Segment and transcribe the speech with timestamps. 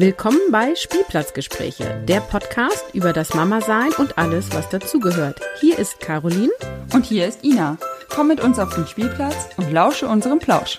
[0.00, 5.38] Willkommen bei Spielplatzgespräche, der Podcast über das Mama-Sein und alles, was dazugehört.
[5.60, 6.48] Hier ist Caroline.
[6.94, 7.76] Und hier ist Ina.
[8.08, 10.78] Komm mit uns auf den Spielplatz und lausche unserem Plausch.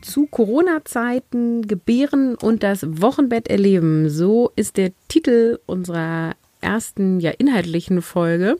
[0.00, 4.10] Zu Corona-Zeiten gebären und das Wochenbett erleben.
[4.10, 8.56] So ist der Titel unserer ersten, ja, inhaltlichen Folge.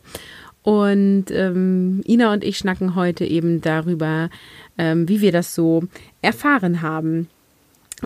[0.62, 4.30] Und ähm, Ina und ich schnacken heute eben darüber,
[4.78, 5.84] ähm, wie wir das so
[6.20, 7.28] erfahren haben.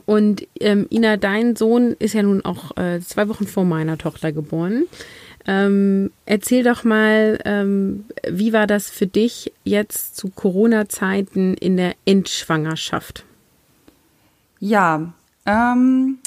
[0.05, 4.33] Und ähm, Ina, dein Sohn ist ja nun auch äh, zwei Wochen vor meiner Tochter
[4.33, 4.85] geboren.
[5.47, 11.95] Ähm, erzähl doch mal, ähm, wie war das für dich jetzt zu Corona-Zeiten in der
[12.05, 13.25] Endschwangerschaft?
[14.59, 15.13] Ja,
[15.47, 16.19] ähm,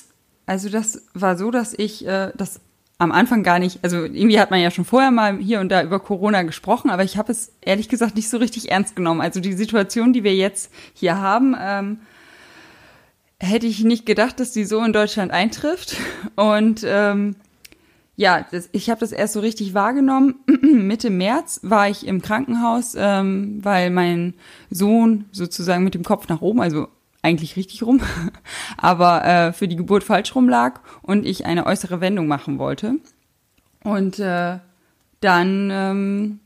[0.46, 2.62] also das war so, dass ich äh, das
[3.00, 5.82] am Anfang gar nicht, also irgendwie hat man ja schon vorher mal hier und da
[5.82, 9.22] über Corona gesprochen, aber ich habe es ehrlich gesagt nicht so richtig ernst genommen.
[9.22, 12.00] Also die Situation, die wir jetzt hier haben, ähm,
[13.40, 15.96] hätte ich nicht gedacht, dass die so in Deutschland eintrifft.
[16.36, 17.38] Und ähm,
[18.18, 20.36] ja, das, ich habe das erst so richtig wahrgenommen.
[20.62, 24.34] Mitte März war ich im Krankenhaus, ähm, weil mein
[24.70, 26.90] Sohn sozusagen mit dem Kopf nach oben, also
[27.22, 28.02] eigentlich richtig rum,
[28.78, 32.96] aber äh, für die Geburt falsch rum lag und ich eine äußere Wendung machen wollte.
[33.84, 34.60] Und äh,
[35.22, 36.40] dann ähm,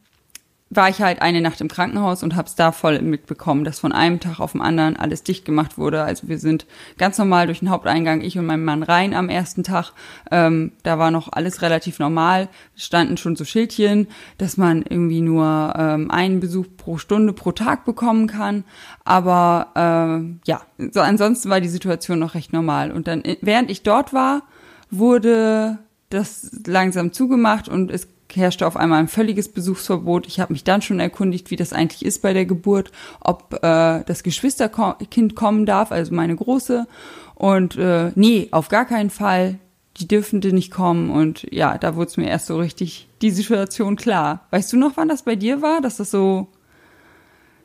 [0.75, 3.91] war ich halt eine Nacht im Krankenhaus und habe es da voll mitbekommen, dass von
[3.91, 6.03] einem Tag auf den anderen alles dicht gemacht wurde.
[6.03, 6.65] Also wir sind
[6.97, 9.91] ganz normal durch den Haupteingang, ich und mein Mann rein am ersten Tag.
[10.31, 14.07] Ähm, da war noch alles relativ normal, standen schon so Schildchen,
[14.38, 18.63] dass man irgendwie nur ähm, einen Besuch pro Stunde pro Tag bekommen kann.
[19.03, 22.91] Aber äh, ja, so ansonsten war die Situation noch recht normal.
[22.91, 24.43] Und dann, während ich dort war,
[24.89, 30.28] wurde das langsam zugemacht und es herrschte auf einmal ein völliges Besuchsverbot.
[30.28, 34.03] Ich habe mich dann schon erkundigt, wie das eigentlich ist bei der Geburt, ob äh,
[34.06, 36.88] das Geschwisterkind kommen darf, also meine Große.
[37.36, 39.59] Und äh, nee, auf gar keinen Fall.
[39.98, 41.11] Die dürfte nicht kommen.
[41.11, 44.48] Und ja, da wurde es mir erst so richtig die Situation klar.
[44.49, 46.48] Weißt du noch, wann das bei dir war, dass das so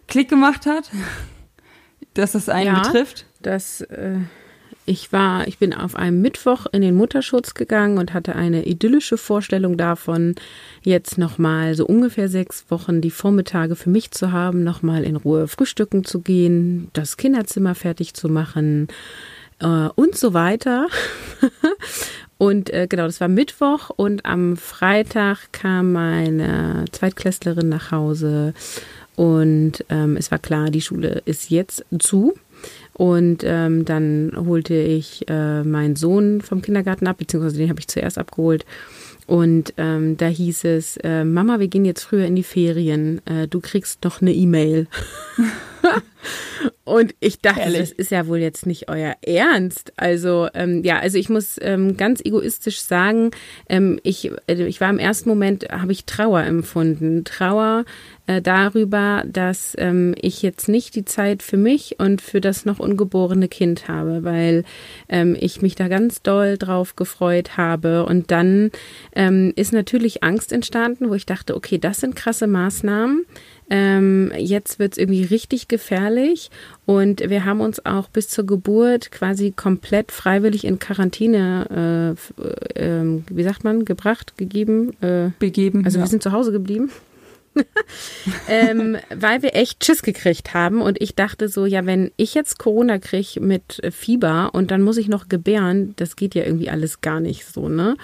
[0.07, 0.91] Klick gemacht hat?
[2.15, 3.27] dass das einen ja, betrifft?
[3.41, 4.19] Das äh,
[4.89, 9.19] ich war, ich bin auf einem Mittwoch in den Mutterschutz gegangen und hatte eine idyllische
[9.19, 10.35] Vorstellung davon,
[10.83, 15.47] jetzt nochmal so ungefähr sechs Wochen die Vormittage für mich zu haben, nochmal in Ruhe
[15.47, 18.89] frühstücken zu gehen, das Kinderzimmer fertig zu machen
[19.61, 20.87] äh, und so weiter.
[22.39, 28.55] und äh, genau, das war Mittwoch und am Freitag kam meine Zweitklässlerin nach Hause
[29.17, 32.35] und ähm, es war klar, die Schule ist jetzt zu.
[32.99, 37.87] Und ähm, dann holte ich äh, meinen Sohn vom Kindergarten ab, beziehungsweise den habe ich
[37.87, 38.67] zuerst abgeholt.
[39.29, 43.21] Und ähm, da hieß es, äh, Mama, wir gehen jetzt früher in die Ferien.
[43.27, 44.89] Äh, du kriegst noch eine E-Mail.
[46.85, 47.79] Und ich dachte, Ehrlich?
[47.79, 49.93] das ist ja wohl jetzt nicht euer Ernst.
[49.97, 53.31] Also ähm, ja, also ich muss ähm, ganz egoistisch sagen,
[53.69, 57.25] ähm, ich, äh, ich war im ersten Moment, habe ich Trauer empfunden.
[57.25, 57.85] Trauer
[58.29, 62.79] äh, darüber, dass ähm, ich jetzt nicht die Zeit für mich und für das noch
[62.79, 64.65] ungeborene Kind habe, weil
[65.09, 68.05] ähm, ich mich da ganz doll drauf gefreut habe.
[68.05, 68.71] Und dann
[69.15, 73.25] ähm, ist natürlich Angst entstanden, wo ich dachte, okay, das sind krasse Maßnahmen.
[73.71, 76.51] Ähm, jetzt wird es irgendwie richtig gefährlich
[76.85, 82.17] und wir haben uns auch bis zur Geburt quasi komplett freiwillig in Quarantäne,
[82.77, 85.87] äh, äh, wie sagt man, gebracht, gegeben, äh, begeben.
[85.87, 86.05] Also ja.
[86.05, 86.91] wir sind zu Hause geblieben.
[88.49, 92.59] ähm, weil wir echt Schiss gekriegt haben und ich dachte so, ja, wenn ich jetzt
[92.59, 97.01] Corona kriege mit Fieber und dann muss ich noch gebären, das geht ja irgendwie alles
[97.01, 97.97] gar nicht so, ne?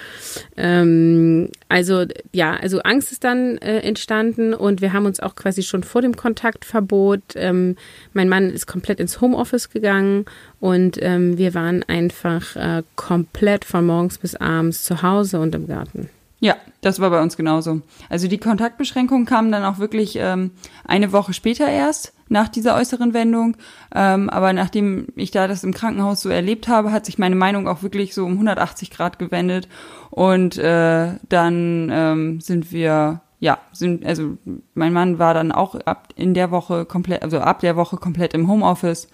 [0.56, 5.62] Ähm, also ja, also Angst ist dann äh, entstanden und wir haben uns auch quasi
[5.62, 7.76] schon vor dem Kontaktverbot, ähm,
[8.12, 10.25] mein Mann ist komplett ins Homeoffice gegangen
[10.61, 15.66] und ähm, wir waren einfach äh, komplett von morgens bis abends zu Hause und im
[15.66, 16.09] Garten.
[16.41, 17.81] Ja, das war bei uns genauso.
[18.11, 20.50] Also die Kontaktbeschränkungen kamen dann auch wirklich ähm,
[20.84, 23.56] eine Woche später erst nach dieser äußeren Wendung.
[23.94, 27.69] Ähm, aber nachdem ich da das im Krankenhaus so erlebt habe, hat sich meine Meinung
[27.69, 29.67] auch wirklich so um 180 Grad gewendet.
[30.11, 34.37] Und äh, dann ähm, sind wir, ja, sind, also
[34.75, 38.35] mein Mann war dann auch ab in der Woche komplett, also ab der Woche komplett
[38.35, 39.09] im Homeoffice.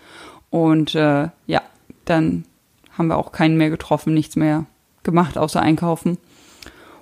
[0.50, 1.62] Und äh, ja,
[2.04, 2.44] dann
[2.98, 4.66] haben wir auch keinen mehr getroffen, nichts mehr
[5.04, 6.18] gemacht, außer einkaufen.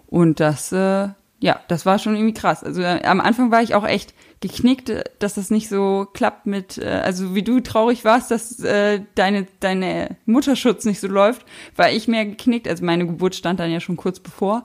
[0.08, 1.08] Und das, äh,
[1.40, 2.64] ja, das war schon irgendwie krass.
[2.64, 6.78] Also äh, am Anfang war ich auch echt geknickt, dass das nicht so klappt mit,
[6.78, 11.44] äh, also wie du traurig warst, dass äh, deine, deine Mutterschutz nicht so läuft,
[11.76, 12.66] war ich mehr geknickt.
[12.66, 14.64] Also meine Geburt stand dann ja schon kurz bevor,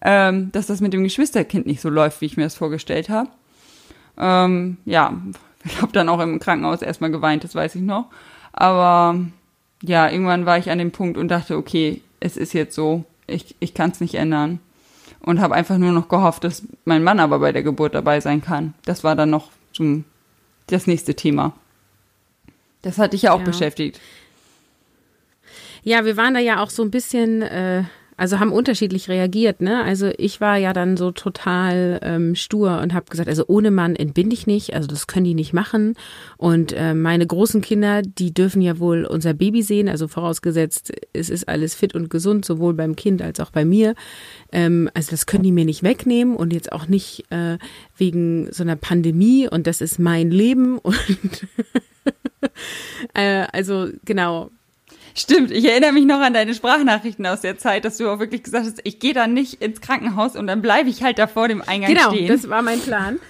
[0.00, 3.30] ähm, dass das mit dem Geschwisterkind nicht so läuft, wie ich mir das vorgestellt habe.
[4.16, 5.20] Ähm, ja,
[5.64, 8.06] ich habe dann auch im Krankenhaus erstmal geweint, das weiß ich noch.
[8.52, 9.18] Aber
[9.82, 13.56] ja, irgendwann war ich an dem Punkt und dachte, okay, es ist jetzt so, ich,
[13.58, 14.60] ich kann es nicht ändern.
[15.24, 18.42] Und habe einfach nur noch gehofft, dass mein Mann aber bei der Geburt dabei sein
[18.42, 18.74] kann.
[18.84, 20.04] Das war dann noch zum,
[20.66, 21.54] das nächste Thema.
[22.82, 23.46] Das hat dich ja auch ja.
[23.46, 24.00] beschäftigt.
[25.82, 27.84] Ja, wir waren da ja auch so ein bisschen, äh,
[28.16, 29.82] also haben unterschiedlich reagiert, ne?
[29.82, 33.96] Also ich war ja dann so total ähm, stur und habe gesagt, also ohne Mann
[33.96, 35.94] entbinde ich nicht, also das können die nicht machen.
[36.36, 41.28] Und äh, meine großen Kinder, die dürfen ja wohl unser Baby sehen, also vorausgesetzt, es
[41.28, 43.94] ist alles fit und gesund, sowohl beim Kind als auch bei mir.
[44.52, 47.58] Ähm, also das können die mir nicht wegnehmen und jetzt auch nicht äh,
[47.96, 50.96] wegen so einer Pandemie und das ist mein Leben und
[53.14, 54.50] äh, also genau,
[55.16, 58.42] Stimmt, ich erinnere mich noch an deine Sprachnachrichten aus der Zeit, dass du auch wirklich
[58.42, 61.46] gesagt hast, ich gehe dann nicht ins Krankenhaus und dann bleibe ich halt da vor
[61.46, 62.26] dem Eingang genau, stehen.
[62.26, 63.20] Genau, das war mein Plan.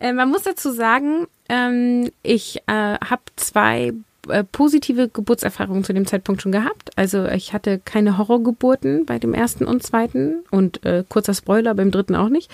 [0.00, 3.92] Äh, man muss dazu sagen, ähm, ich äh, habe zwei
[4.28, 6.90] äh, positive Geburtserfahrungen zu dem Zeitpunkt schon gehabt.
[6.96, 11.92] Also ich hatte keine Horrorgeburten bei dem ersten und zweiten und äh, kurzer Spoiler beim
[11.92, 12.50] dritten auch nicht.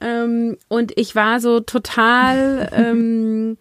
[0.00, 3.56] Ähm, und ich war so total ähm,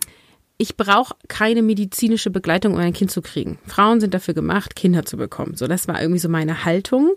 [0.62, 3.58] ich brauche keine medizinische Begleitung, um ein Kind zu kriegen.
[3.66, 5.56] Frauen sind dafür gemacht, Kinder zu bekommen.
[5.56, 7.16] So, das war irgendwie so meine Haltung.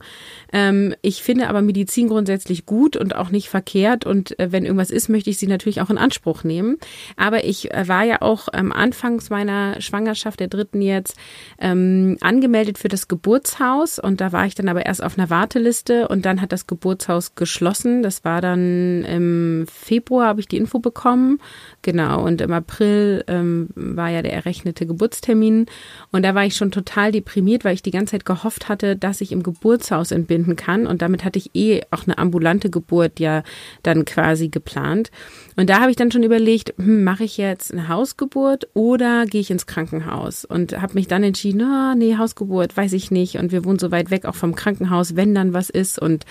[0.50, 4.06] Ähm, ich finde aber Medizin grundsätzlich gut und auch nicht verkehrt.
[4.06, 6.79] Und äh, wenn irgendwas ist, möchte ich sie natürlich auch in Anspruch nehmen.
[7.17, 11.14] Aber ich äh, war ja auch am Anfangs meiner Schwangerschaft, der dritten jetzt,
[11.58, 13.99] ähm, angemeldet für das Geburtshaus.
[13.99, 17.35] Und da war ich dann aber erst auf einer Warteliste und dann hat das Geburtshaus
[17.35, 18.02] geschlossen.
[18.02, 21.41] Das war dann im Februar, habe ich die Info bekommen.
[21.82, 22.25] Genau.
[22.25, 25.66] Und im April ähm, war ja der errechnete Geburtstermin.
[26.12, 29.20] Und da war ich schon total deprimiert, weil ich die ganze Zeit gehofft hatte, dass
[29.20, 30.86] ich im Geburtshaus entbinden kann.
[30.86, 33.42] Und damit hatte ich eh auch eine ambulante Geburt ja
[33.82, 35.10] dann quasi geplant.
[35.56, 39.40] Und da habe ich dann schon überlegt, hm, mache ich jetzt eine Hausgeburt oder gehe
[39.40, 40.44] ich ins Krankenhaus?
[40.44, 43.36] Und habe mich dann entschieden, oh, nee, Hausgeburt, weiß ich nicht.
[43.36, 45.98] Und wir wohnen so weit weg auch vom Krankenhaus, wenn dann was ist.
[45.98, 46.25] Und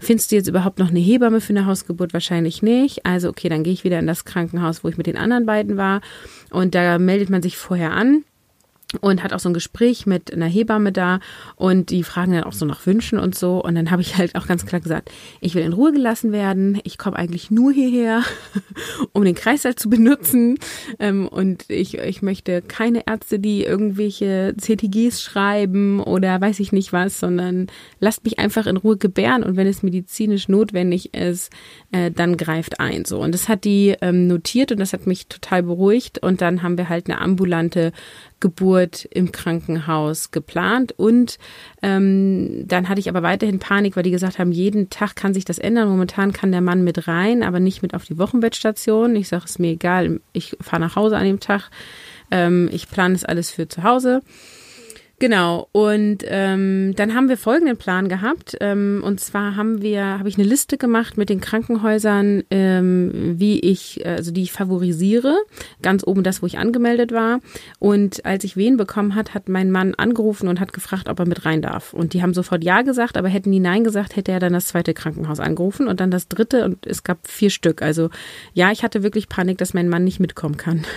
[0.00, 2.12] findest du jetzt überhaupt noch eine Hebamme für eine Hausgeburt?
[2.12, 3.06] Wahrscheinlich nicht.
[3.06, 5.76] Also okay, dann gehe ich wieder in das Krankenhaus, wo ich mit den anderen beiden
[5.76, 6.00] war.
[6.50, 8.24] Und da meldet man sich vorher an
[9.00, 11.20] und hat auch so ein Gespräch mit einer Hebamme da
[11.56, 13.62] und die fragen dann auch so nach Wünschen und so.
[13.62, 15.10] Und dann habe ich halt auch ganz klar gesagt,
[15.40, 18.22] ich will in Ruhe gelassen werden, ich komme eigentlich nur hierher,
[19.12, 20.58] um den Kreislauf zu benutzen.
[20.98, 26.92] Ähm, und ich, ich möchte keine Ärzte, die irgendwelche CTGs schreiben oder weiß ich nicht
[26.92, 27.68] was, sondern
[28.00, 29.42] lasst mich einfach in Ruhe gebären.
[29.42, 31.52] Und wenn es medizinisch notwendig ist,
[31.92, 33.20] äh, dann greift ein so.
[33.20, 36.18] Und das hat die ähm, notiert und das hat mich total beruhigt.
[36.18, 37.92] Und dann haben wir halt eine ambulante
[38.44, 40.92] Geburt im Krankenhaus geplant.
[40.92, 41.38] Und
[41.80, 45.46] ähm, dann hatte ich aber weiterhin Panik, weil die gesagt haben, jeden Tag kann sich
[45.46, 45.88] das ändern.
[45.88, 49.16] Momentan kann der Mann mit rein, aber nicht mit auf die Wochenbettstation.
[49.16, 51.70] Ich sage, es mir egal, ich fahre nach Hause an dem Tag.
[52.30, 54.20] Ähm, ich plane es alles für zu Hause.
[55.24, 58.58] Genau, und ähm, dann haben wir folgenden Plan gehabt.
[58.60, 63.58] Ähm, und zwar haben wir, habe ich eine Liste gemacht mit den Krankenhäusern, ähm, wie
[63.58, 65.34] ich, also die ich favorisiere.
[65.80, 67.40] Ganz oben das, wo ich angemeldet war.
[67.78, 71.26] Und als ich wen bekommen hat, hat mein Mann angerufen und hat gefragt, ob er
[71.26, 71.94] mit rein darf.
[71.94, 74.66] Und die haben sofort Ja gesagt, aber hätten die Nein gesagt, hätte er dann das
[74.66, 77.80] zweite Krankenhaus angerufen und dann das dritte und es gab vier Stück.
[77.80, 78.10] Also
[78.52, 80.84] ja, ich hatte wirklich Panik, dass mein Mann nicht mitkommen kann.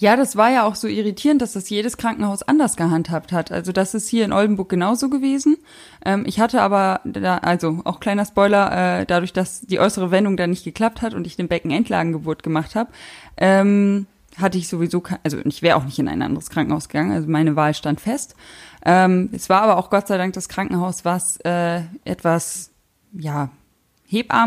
[0.00, 3.52] Ja, das war ja auch so irritierend, dass das jedes Krankenhaus anders gehandhabt hat.
[3.52, 5.58] Also das ist hier in Oldenburg genauso gewesen.
[6.06, 10.38] Ähm, ich hatte aber, da, also auch kleiner Spoiler, äh, dadurch, dass die äußere Wendung
[10.38, 12.90] da nicht geklappt hat und ich den Beckenendlagengeburt gemacht habe,
[13.36, 14.06] ähm,
[14.38, 17.54] hatte ich sowieso, also ich wäre auch nicht in ein anderes Krankenhaus gegangen, also meine
[17.54, 18.36] Wahl stand fest.
[18.86, 22.70] Ähm, es war aber auch Gott sei Dank das Krankenhaus, was äh, etwas,
[23.12, 23.50] ja,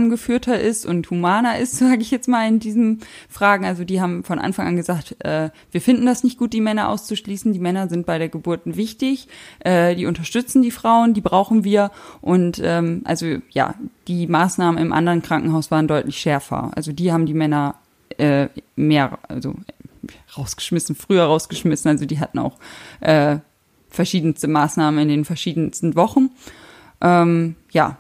[0.10, 3.66] geführter ist und humaner ist, sage ich jetzt mal in diesen Fragen.
[3.66, 6.90] Also die haben von Anfang an gesagt, äh, wir finden das nicht gut, die Männer
[6.90, 7.54] auszuschließen.
[7.54, 9.28] Die Männer sind bei der Geburt wichtig,
[9.60, 11.92] äh, die unterstützen die Frauen, die brauchen wir.
[12.22, 13.76] Und ähm, also ja,
[14.08, 16.72] die Maßnahmen im anderen Krankenhaus waren deutlich schärfer.
[16.76, 17.76] Also die haben die Männer
[18.18, 19.56] äh, mehr, also
[20.38, 21.90] rausgeschmissen, früher rausgeschmissen.
[21.90, 22.58] Also die hatten auch
[23.00, 23.38] äh,
[23.90, 26.32] verschiedenste Maßnahmen in den verschiedensten Wochen.
[27.02, 27.98] Ähm, ja,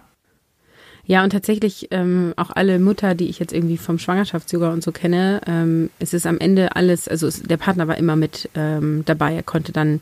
[1.05, 4.93] ja, und tatsächlich ähm, auch alle Mutter, die ich jetzt irgendwie vom Schwangerschaftsyoga und so
[4.93, 9.03] kenne, ähm, es ist am Ende alles, also es, der Partner war immer mit ähm,
[9.05, 9.35] dabei.
[9.35, 9.99] Er konnte dann,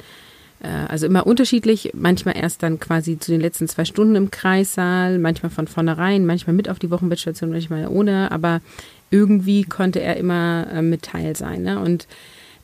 [0.62, 5.17] äh, also immer unterschiedlich, manchmal erst dann quasi zu den letzten zwei Stunden im Kreissaal,
[5.17, 8.62] manchmal von vornherein, manchmal mit auf die Wochenbettstation, manchmal ohne, aber
[9.10, 11.63] irgendwie konnte er immer äh, mit Teil sein.
[11.63, 11.79] Ne?
[11.79, 12.05] Und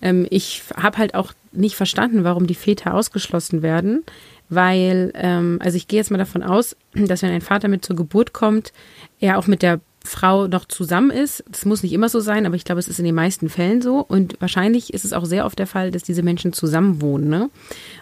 [0.03, 4.03] ähm, ich habe halt auch nicht verstanden, warum die Väter ausgeschlossen werden
[4.49, 7.95] weil, ähm, also ich gehe jetzt mal davon aus, dass wenn ein Vater mit zur
[7.95, 8.71] Geburt kommt,
[9.19, 11.43] er auch mit der Frau noch zusammen ist.
[11.49, 13.81] Das muss nicht immer so sein, aber ich glaube, es ist in den meisten Fällen
[13.81, 13.99] so.
[13.99, 17.29] Und wahrscheinlich ist es auch sehr oft der Fall, dass diese Menschen zusammen wohnen.
[17.29, 17.49] Ne?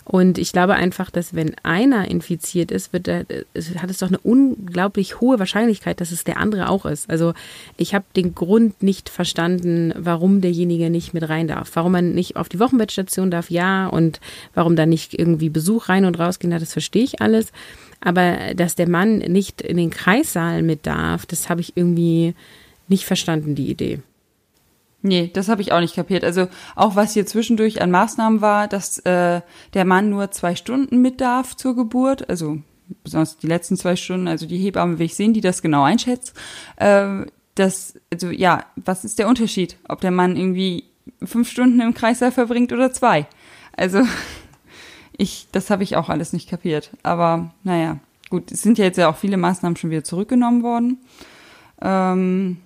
[0.06, 3.26] Und ich glaube einfach, dass wenn einer infiziert ist, wird er,
[3.78, 7.10] hat es doch eine unglaublich hohe Wahrscheinlichkeit, dass es der andere auch ist.
[7.10, 7.34] Also
[7.78, 11.72] ich habe den Grund nicht verstanden, warum derjenige nicht mit rein darf.
[11.74, 13.88] Warum man nicht auf die Wochenbettstation darf, ja.
[13.88, 14.20] Und
[14.54, 17.52] warum da nicht irgendwie Besuch rein und rausgehen darf, das verstehe ich alles.
[18.02, 22.36] Aber dass der Mann nicht in den Kreissaal mit darf, das habe ich irgendwie
[22.88, 24.00] nicht verstanden, die Idee.
[25.02, 26.24] Nee, das habe ich auch nicht kapiert.
[26.24, 29.42] Also auch was hier zwischendurch an Maßnahmen war, dass äh,
[29.74, 32.58] der Mann nur zwei Stunden mit darf zur Geburt, also
[33.04, 36.36] besonders die letzten zwei Stunden, also die Hebamme will ich sehen, die das genau einschätzt.
[36.78, 40.86] Äh, das, also ja, was ist der Unterschied, ob der Mann irgendwie
[41.24, 43.28] fünf Stunden im Kreißsaal verbringt oder zwei?
[43.78, 44.02] Also
[45.18, 46.92] ich, das habe ich auch alles nicht kapiert.
[47.04, 51.00] Aber naja, gut, es sind ja jetzt ja auch viele Maßnahmen schon wieder zurückgenommen worden.
[51.82, 52.58] Ähm,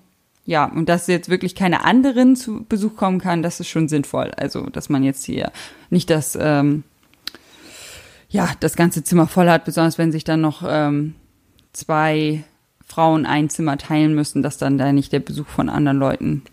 [0.45, 4.31] ja, und dass jetzt wirklich keine anderen zu Besuch kommen kann, das ist schon sinnvoll.
[4.35, 5.51] Also, dass man jetzt hier
[5.89, 6.83] nicht das, ähm,
[8.29, 11.15] ja, das ganze Zimmer voll hat, besonders wenn sich dann noch ähm,
[11.73, 12.43] zwei
[12.85, 16.43] Frauen ein Zimmer teilen müssen, dass dann da nicht der Besuch von anderen Leuten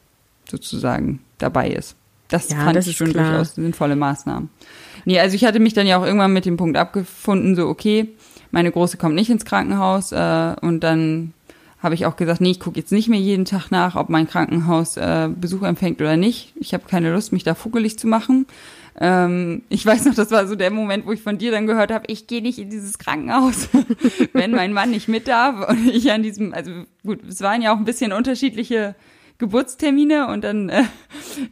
[0.48, 1.96] sozusagen dabei ist.
[2.28, 3.30] Das ja, fand das ich schon klar.
[3.30, 4.48] durchaus sinnvolle Maßnahmen.
[5.04, 8.08] Nee, also ich hatte mich dann ja auch irgendwann mit dem Punkt abgefunden, so okay,
[8.50, 11.32] meine Große kommt nicht ins Krankenhaus äh, und dann
[11.82, 14.26] habe ich auch gesagt, nee, ich gucke jetzt nicht mehr jeden Tag nach, ob mein
[14.26, 16.52] Krankenhaus äh, Besuch empfängt oder nicht.
[16.56, 18.46] Ich habe keine Lust, mich da fuggelig zu machen.
[18.98, 21.92] Ähm, ich weiß noch, das war so der Moment, wo ich von dir dann gehört
[21.92, 23.68] habe, ich gehe nicht in dieses Krankenhaus,
[24.32, 25.68] wenn mein Mann nicht mit darf.
[25.68, 26.70] Und ich an diesem, also
[27.04, 28.94] gut, es waren ja auch ein bisschen unterschiedliche
[29.38, 30.84] Geburtstermine und dann äh,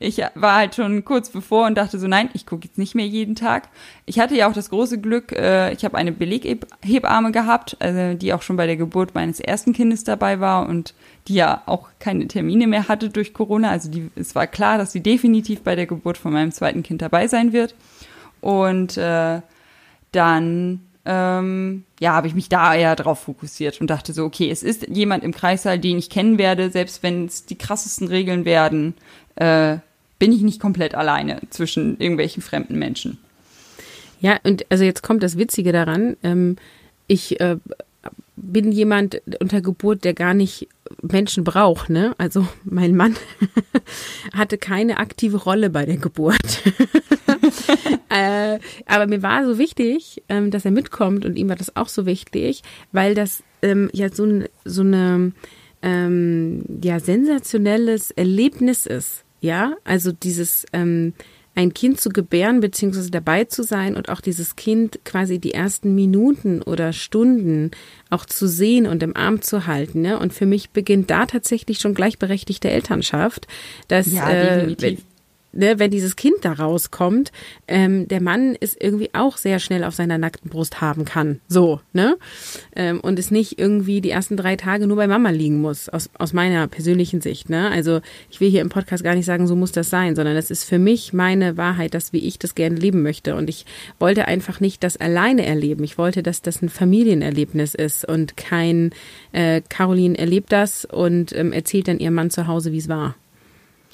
[0.01, 3.07] ich war halt schon kurz bevor und dachte so nein ich gucke jetzt nicht mehr
[3.07, 3.69] jeden Tag.
[4.07, 8.33] Ich hatte ja auch das große Glück äh, ich habe eine Beleghebamme gehabt also die
[8.33, 10.95] auch schon bei der Geburt meines ersten Kindes dabei war und
[11.29, 13.71] die ja auch keine Termine mehr hatte durch Corona.
[13.71, 17.03] Also die es war klar dass sie definitiv bei der Geburt von meinem zweiten Kind
[17.03, 17.75] dabei sein wird.
[18.41, 19.41] Und äh,
[20.13, 24.63] dann ähm, ja, habe ich mich da eher drauf fokussiert und dachte so, okay, es
[24.63, 28.95] ist jemand im Kreissaal, den ich kennen werde, selbst wenn es die krassesten Regeln werden,
[29.37, 29.79] äh,
[30.19, 33.19] bin ich nicht komplett alleine zwischen irgendwelchen fremden Menschen.
[34.21, 36.17] Ja, und also jetzt kommt das Witzige daran.
[36.23, 36.57] Ähm,
[37.07, 37.57] ich äh,
[38.37, 40.69] bin jemand unter Geburt, der gar nicht
[41.03, 42.15] Menschen braucht, ne?
[42.19, 43.17] Also mein Mann
[44.35, 46.63] hatte keine aktive Rolle bei der Geburt.
[48.11, 51.89] äh, aber mir war so wichtig, ähm, dass er mitkommt und ihm war das auch
[51.89, 52.63] so wichtig,
[52.93, 55.33] weil das ähm, ja so, so eine
[55.83, 59.25] ähm, ja sensationelles Erlebnis ist.
[59.41, 61.13] Ja, also dieses ähm,
[61.55, 65.95] ein Kind zu gebären beziehungsweise dabei zu sein und auch dieses Kind quasi die ersten
[65.95, 67.71] Minuten oder Stunden
[68.11, 70.01] auch zu sehen und im Arm zu halten.
[70.01, 70.19] Ne?
[70.19, 73.47] Und für mich beginnt da tatsächlich schon gleichberechtigte Elternschaft.
[73.89, 74.97] Dass, ja, äh,
[75.55, 77.33] ne, wenn dieses Kind da rauskommt,
[77.69, 81.41] ähm, der Mann ist irgendwie auch sehr schnell auf seiner nackten Brust haben kann.
[81.49, 82.17] So, ne?
[82.75, 86.11] Ähm, und es nicht irgendwie die ersten drei Tage nur bei Mama liegen muss, aus,
[86.19, 87.51] aus meiner persönlichen Sicht.
[87.51, 87.71] Ne?
[87.71, 90.51] Also ich will hier im Podcast gar nicht sagen, so muss das sein, sondern das
[90.51, 93.35] ist für mich meine Wahrheit, das, wie ich das gerne leben möchte.
[93.35, 93.67] Und ich
[93.99, 95.85] wollte einfach nicht das alleine erleben.
[95.85, 98.91] Ich wollte, dass das ein Familienerlebnis ist und kein
[99.33, 103.15] äh, Caroline erlebt das und ähm, erzählt dann ihrem Mann zu Hause, wie es war.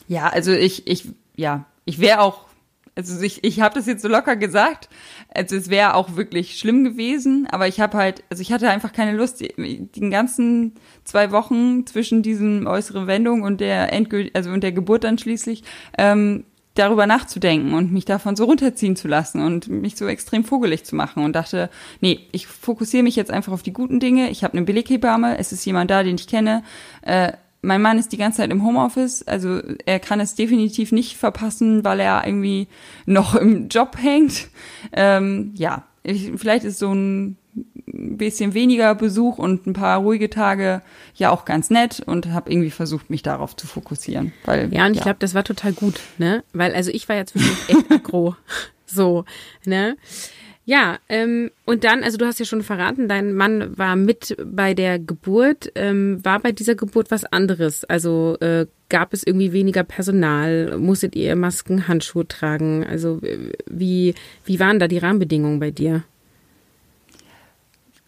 [0.08, 1.06] Ja, also ich, ich
[1.40, 2.44] ja, ich wäre auch,
[2.94, 4.88] also ich, ich habe das jetzt so locker gesagt,
[5.34, 8.92] also es wäre auch wirklich schlimm gewesen, aber ich habe halt, also ich hatte einfach
[8.92, 14.50] keine Lust, die, den ganzen zwei Wochen zwischen diesem äußeren Wendung und der endgültig, also
[14.50, 15.62] und der Geburt dann schließlich,
[15.96, 16.44] ähm,
[16.74, 20.94] darüber nachzudenken und mich davon so runterziehen zu lassen und mich so extrem vogelig zu
[20.94, 21.68] machen und dachte,
[22.00, 24.30] nee, ich fokussiere mich jetzt einfach auf die guten Dinge.
[24.30, 26.62] Ich habe eine Beleghebamme, es ist jemand da, den ich kenne.
[27.02, 31.16] Äh, mein Mann ist die ganze Zeit im Homeoffice, also er kann es definitiv nicht
[31.16, 32.68] verpassen, weil er irgendwie
[33.06, 34.48] noch im Job hängt.
[34.92, 37.36] Ähm, ja, ich, vielleicht ist so ein
[37.84, 40.82] bisschen weniger Besuch und ein paar ruhige Tage
[41.14, 44.32] ja auch ganz nett und habe irgendwie versucht, mich darauf zu fokussieren.
[44.44, 45.04] Weil, ja, und ich ja.
[45.04, 46.42] glaube, das war total gut, ne?
[46.52, 48.36] Weil, also ich war jetzt wirklich echt aggro.
[48.86, 49.24] so,
[49.64, 49.96] ne?
[50.70, 54.72] Ja, ähm, und dann, also du hast ja schon verraten, dein Mann war mit bei
[54.72, 55.72] der Geburt.
[55.74, 57.84] Ähm, war bei dieser Geburt was anderes?
[57.86, 60.78] Also äh, gab es irgendwie weniger Personal?
[60.78, 62.86] Musstet ihr Masken, Handschuhe tragen?
[62.88, 63.20] Also
[63.68, 66.04] wie, wie waren da die Rahmenbedingungen bei dir?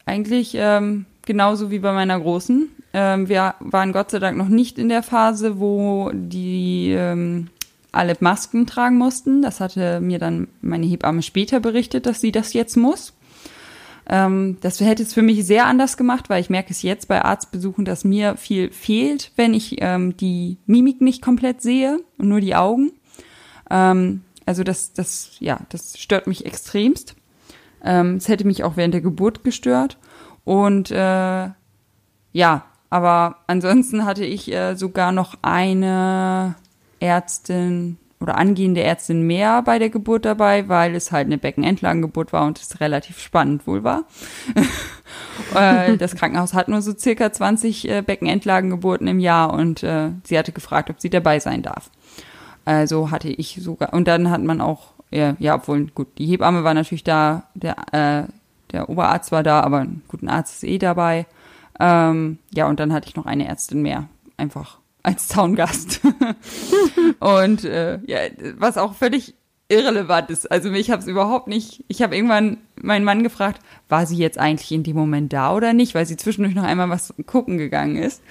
[0.06, 2.68] Eigentlich ähm, genauso wie bei meiner Großen.
[2.92, 7.48] Ähm, wir waren Gott sei Dank noch nicht in der Phase, wo die ähm,
[7.92, 9.42] alle Masken tragen mussten.
[9.42, 13.12] Das hatte mir dann meine Hebamme später berichtet, dass sie das jetzt muss.
[14.08, 17.22] Ähm, das hätte es für mich sehr anders gemacht, weil ich merke es jetzt bei
[17.22, 22.40] Arztbesuchen, dass mir viel fehlt, wenn ich ähm, die Mimik nicht komplett sehe und nur
[22.40, 22.92] die Augen.
[23.70, 27.14] Ähm, also das, das, ja, das stört mich extremst.
[27.84, 29.98] Ähm, es hätte mich auch während der Geburt gestört.
[30.44, 31.50] Und äh,
[32.32, 36.56] ja, aber ansonsten hatte ich äh, sogar noch eine
[37.02, 42.46] Ärztin oder angehende Ärztin mehr bei der Geburt dabei, weil es halt eine Beckenendlagengeburt war
[42.46, 44.04] und es relativ spannend wohl war.
[45.54, 50.38] Äh, das Krankenhaus hat nur so circa 20 äh, Beckenendlagengeburten im Jahr und äh, sie
[50.38, 51.90] hatte gefragt, ob sie dabei sein darf.
[52.64, 56.64] Also hatte ich sogar, und dann hat man auch, ja, ja obwohl, gut, die Hebamme
[56.64, 58.32] war natürlich da, der, äh,
[58.72, 61.26] der Oberarzt war da, aber ein guter Arzt ist eh dabei.
[61.78, 64.08] Ähm, ja, und dann hatte ich noch eine Ärztin mehr.
[64.38, 66.00] Einfach als Zaungast.
[67.20, 68.18] und äh, ja,
[68.56, 69.34] was auch völlig
[69.68, 70.50] irrelevant ist.
[70.50, 71.84] Also ich habe es überhaupt nicht.
[71.88, 75.72] Ich habe irgendwann meinen Mann gefragt, war sie jetzt eigentlich in dem Moment da oder
[75.72, 78.22] nicht, weil sie zwischendurch noch einmal was gucken gegangen ist.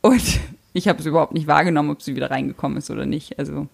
[0.00, 0.40] Und
[0.72, 3.38] ich habe es überhaupt nicht wahrgenommen, ob sie wieder reingekommen ist oder nicht.
[3.38, 3.68] Also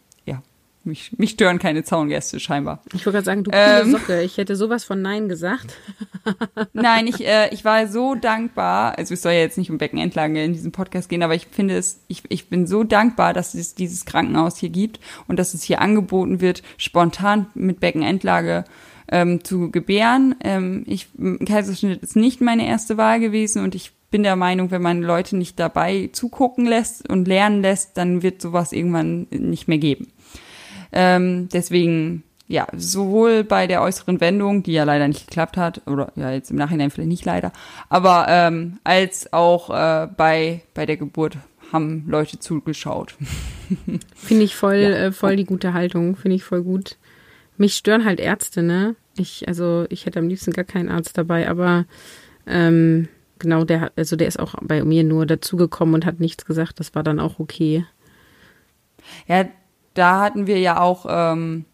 [0.84, 2.82] mich, mich stören keine Zaungäste scheinbar.
[2.94, 4.22] Ich wollte gerade sagen, du coole ähm, Socke.
[4.22, 5.76] Ich hätte sowas von Nein gesagt.
[6.72, 8.96] Nein, ich, äh, ich war so dankbar.
[8.98, 11.76] Also es soll ja jetzt nicht um Beckenendlagen in diesem Podcast gehen, aber ich finde
[11.76, 15.62] es, ich, ich bin so dankbar, dass es dieses Krankenhaus hier gibt und dass es
[15.62, 18.64] hier angeboten wird, spontan mit Beckenendlage
[19.10, 20.34] ähm, zu gebären.
[20.42, 21.08] Ähm, ich,
[21.46, 25.36] Kaiserschnitt ist nicht meine erste Wahl gewesen und ich bin der Meinung, wenn man Leute
[25.36, 30.08] nicht dabei zugucken lässt und lernen lässt, dann wird sowas irgendwann nicht mehr geben.
[30.92, 36.12] Ähm, deswegen, ja, sowohl bei der äußeren Wendung, die ja leider nicht geklappt hat, oder
[36.16, 37.52] ja, jetzt im Nachhinein vielleicht nicht leider,
[37.88, 41.36] aber ähm, als auch äh, bei, bei der Geburt
[41.72, 43.14] haben Leute zugeschaut.
[44.14, 44.90] Finde ich voll, ja.
[44.90, 46.96] äh, voll die gute Haltung, finde ich voll gut.
[47.56, 48.96] Mich stören halt Ärzte, ne?
[49.16, 51.84] Ich, also ich hätte am liebsten gar keinen Arzt dabei, aber
[52.46, 56.80] ähm, genau, der also der ist auch bei mir nur dazugekommen und hat nichts gesagt,
[56.80, 57.84] das war dann auch okay.
[59.26, 59.46] Ja,
[60.00, 61.66] da hatten wir ja auch ähm,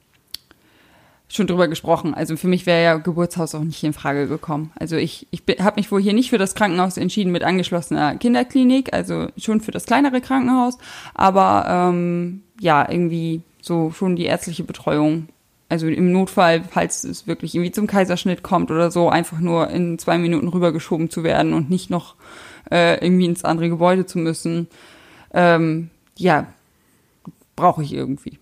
[1.29, 2.13] schon drüber gesprochen.
[2.13, 4.73] Also für mich wäre ja Geburtshaus auch nicht in Frage gekommen.
[4.75, 8.93] Also ich, ich habe mich wohl hier nicht für das Krankenhaus entschieden mit angeschlossener Kinderklinik,
[8.93, 10.77] also schon für das kleinere Krankenhaus,
[11.15, 15.29] aber ähm, ja, irgendwie so schon die ärztliche Betreuung.
[15.69, 19.99] Also im Notfall, falls es wirklich irgendwie zum Kaiserschnitt kommt oder so, einfach nur in
[19.99, 22.17] zwei Minuten rübergeschoben zu werden und nicht noch
[22.71, 24.69] äh, irgendwie ins andere Gebäude zu müssen.
[25.33, 26.47] Ähm, ja,
[27.57, 28.39] brauche ich irgendwie.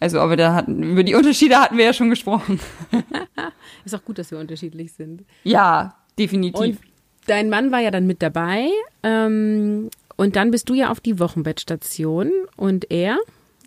[0.00, 2.60] Also, aber da hatten, über die Unterschiede hatten wir ja schon gesprochen.
[3.84, 5.24] Ist auch gut, dass wir unterschiedlich sind.
[5.44, 6.60] Ja, definitiv.
[6.60, 6.78] Und
[7.26, 8.68] dein Mann war ja dann mit dabei.
[9.02, 13.18] Ähm, und dann bist du ja auf die Wochenbettstation und er?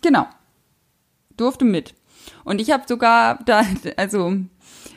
[0.02, 0.26] Genau.
[1.36, 1.94] Durfte mit.
[2.44, 3.64] Und ich habe sogar da,
[3.96, 4.36] also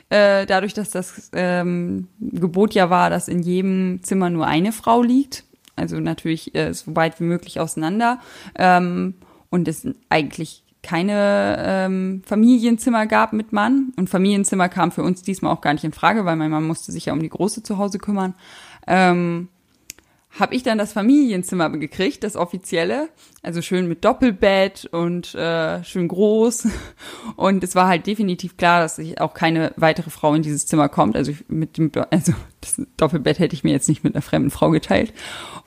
[0.08, 5.02] äh, dadurch, dass das ähm, Gebot ja war, dass in jedem Zimmer nur eine Frau
[5.02, 8.20] liegt, also natürlich äh, so weit wie möglich auseinander,
[8.56, 9.14] ähm,
[9.50, 13.92] und es eigentlich keine ähm, Familienzimmer gab mit Mann.
[13.96, 16.92] Und Familienzimmer kam für uns diesmal auch gar nicht in Frage, weil mein Mann musste
[16.92, 18.34] sich ja um die Große zu Hause kümmern.
[18.86, 19.48] Ähm,
[20.38, 23.08] habe ich dann das Familienzimmer gekriegt, das offizielle,
[23.46, 26.66] also schön mit Doppelbett und äh, schön groß.
[27.36, 30.88] Und es war halt definitiv klar, dass sich auch keine weitere Frau in dieses Zimmer
[30.88, 31.16] kommt.
[31.16, 34.70] Also mit dem, also das Doppelbett hätte ich mir jetzt nicht mit einer fremden Frau
[34.70, 35.12] geteilt.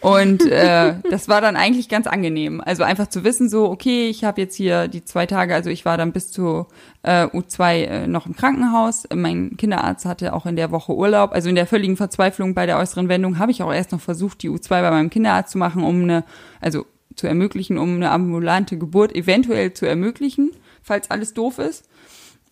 [0.02, 2.62] Und äh, das war dann eigentlich ganz angenehm.
[2.66, 5.86] Also einfach zu wissen, so, okay, ich habe jetzt hier die zwei Tage, also ich
[5.86, 6.68] war dann bis zu
[7.04, 9.08] äh, U2 äh, noch im Krankenhaus.
[9.14, 11.32] Mein Kinderarzt hatte auch in der Woche Urlaub.
[11.32, 14.44] Also in der völligen Verzweiflung bei der äußeren Wendung habe ich auch erst noch versucht,
[14.44, 16.26] die U2 bei meinem Kinderarzt zu machen, um eine,
[16.60, 16.86] also
[17.20, 20.52] zu ermöglichen, um eine ambulante Geburt eventuell zu ermöglichen,
[20.82, 21.88] falls alles doof ist.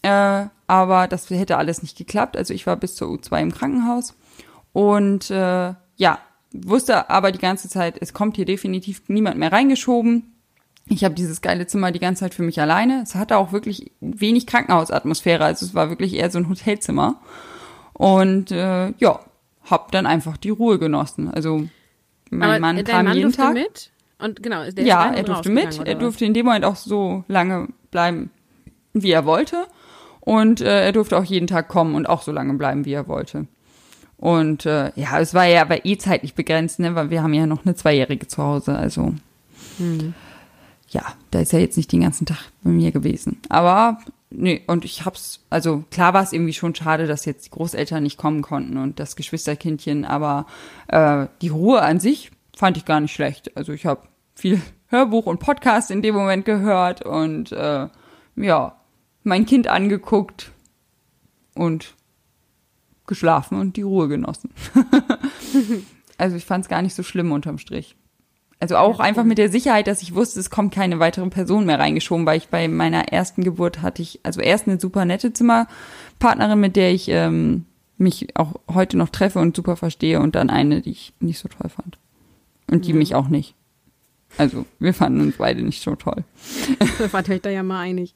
[0.01, 2.37] Äh, aber das hätte alles nicht geklappt.
[2.37, 4.13] Also ich war bis zur U2 im Krankenhaus.
[4.73, 6.19] Und äh, ja,
[6.51, 10.33] wusste aber die ganze Zeit, es kommt hier definitiv niemand mehr reingeschoben.
[10.89, 13.01] Ich habe dieses geile Zimmer die ganze Zeit für mich alleine.
[13.01, 17.21] Es hatte auch wirklich wenig Krankenhausatmosphäre, also es war wirklich eher so ein Hotelzimmer.
[17.93, 19.19] Und äh, ja,
[19.63, 21.29] hab dann einfach die Ruhe genossen.
[21.29, 21.67] Also
[22.29, 23.53] mein aber Mann kam Mann jeden Tag.
[23.53, 23.91] Mit?
[24.19, 25.79] Und genau, der ja, er durfte mit.
[25.85, 28.31] Er durfte in dem Moment auch so lange bleiben,
[28.93, 29.67] wie er wollte.
[30.21, 33.07] Und äh, er durfte auch jeden Tag kommen und auch so lange bleiben, wie er
[33.07, 33.47] wollte.
[34.17, 37.45] Und äh, ja, es war ja aber eh zeitlich begrenzt, ne, weil wir haben ja
[37.45, 38.75] noch eine Zweijährige zu Hause.
[38.75, 39.13] Also
[39.77, 40.15] hm.
[40.89, 43.37] ja, da ist er jetzt nicht den ganzen Tag bei mir gewesen.
[43.49, 43.99] Aber
[44.31, 48.01] nee, und ich hab's, also klar war es irgendwie schon schade, dass jetzt die Großeltern
[48.01, 50.47] nicht kommen konnten und das Geschwisterkindchen, aber
[50.87, 53.55] äh, die Ruhe an sich fand ich gar nicht schlecht.
[53.55, 54.01] Also ich habe
[54.35, 57.87] viel Hörbuch und Podcast in dem Moment gehört und äh,
[58.35, 58.75] ja,
[59.23, 60.51] mein Kind angeguckt
[61.53, 61.95] und
[63.05, 64.51] geschlafen und die Ruhe genossen.
[66.17, 67.95] also ich fand es gar nicht so schlimm unterm Strich.
[68.59, 71.79] Also auch einfach mit der Sicherheit, dass ich wusste, es kommt keine weitere Person mehr
[71.79, 76.59] reingeschoben, weil ich bei meiner ersten Geburt hatte ich, also erst eine super nette Zimmerpartnerin,
[76.59, 77.65] mit der ich ähm,
[77.97, 81.49] mich auch heute noch treffe und super verstehe und dann eine, die ich nicht so
[81.49, 81.99] toll fand.
[82.69, 82.97] Und die ja.
[82.97, 83.55] mich auch nicht.
[84.37, 86.23] Also wir fanden uns beide nicht so toll.
[86.99, 88.13] Da wart euch da ja mal einig.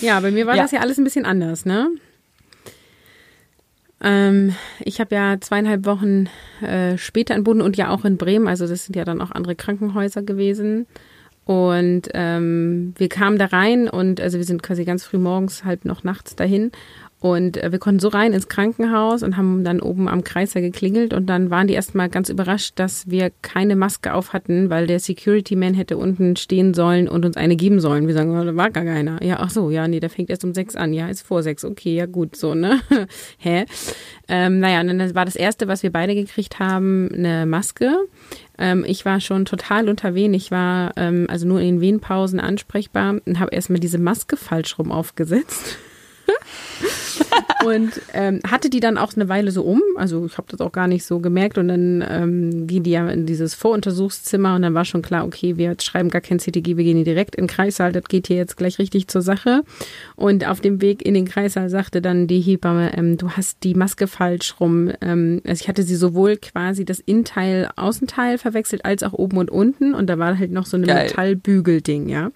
[0.00, 0.62] Ja, bei mir war ja.
[0.62, 1.88] das ja alles ein bisschen anders, ne?
[4.00, 6.28] Ähm, ich habe ja zweieinhalb Wochen
[6.60, 9.56] äh, später entbunden und ja auch in Bremen, also das sind ja dann auch andere
[9.56, 10.86] Krankenhäuser gewesen.
[11.44, 15.84] Und ähm, wir kamen da rein und also wir sind quasi ganz früh morgens, halb
[15.84, 16.72] noch nachts dahin
[17.20, 21.12] und äh, wir konnten so rein ins Krankenhaus und haben dann oben am Kreiser geklingelt
[21.12, 25.00] und dann waren die erstmal ganz überrascht, dass wir keine Maske auf hatten, weil der
[25.00, 28.06] Security Man hätte unten stehen sollen und uns eine geben sollen.
[28.06, 29.22] Wir sagen, oh, da war gar keiner.
[29.22, 30.92] Ja, ach so, ja, nee, der fängt erst um sechs an.
[30.92, 31.64] Ja, ist vor sechs.
[31.64, 32.80] Okay, ja gut, so, ne?
[33.38, 33.64] Hä?
[34.28, 37.96] Ähm, naja, und dann war das erste, was wir beide gekriegt haben, eine Maske.
[38.58, 40.34] Ähm, ich war schon total unter Wehen.
[40.34, 44.78] Ich war ähm, also nur in den Wehenpausen ansprechbar und habe erstmal diese Maske falsch
[44.78, 45.78] rum aufgesetzt.
[47.64, 49.82] und ähm, hatte die dann auch eine Weile so um.
[49.96, 51.58] Also ich habe das auch gar nicht so gemerkt.
[51.58, 55.56] Und dann ähm, ging die ja in dieses Voruntersuchszimmer und dann war schon klar, okay,
[55.56, 57.92] wir schreiben gar kein CTG, wir gehen hier direkt in den Kreissaal.
[57.92, 59.62] Das geht hier jetzt gleich richtig zur Sache.
[60.16, 63.74] Und auf dem Weg in den Kreissaal sagte dann die Hebamme, ähm, du hast die
[63.74, 64.90] Maske falsch rum.
[65.00, 69.50] Ähm, also ich hatte sie sowohl quasi das Innenteil, Außenteil verwechselt, als auch oben und
[69.50, 69.94] unten.
[69.94, 72.30] Und da war halt noch so ein Metallbügelding, ja.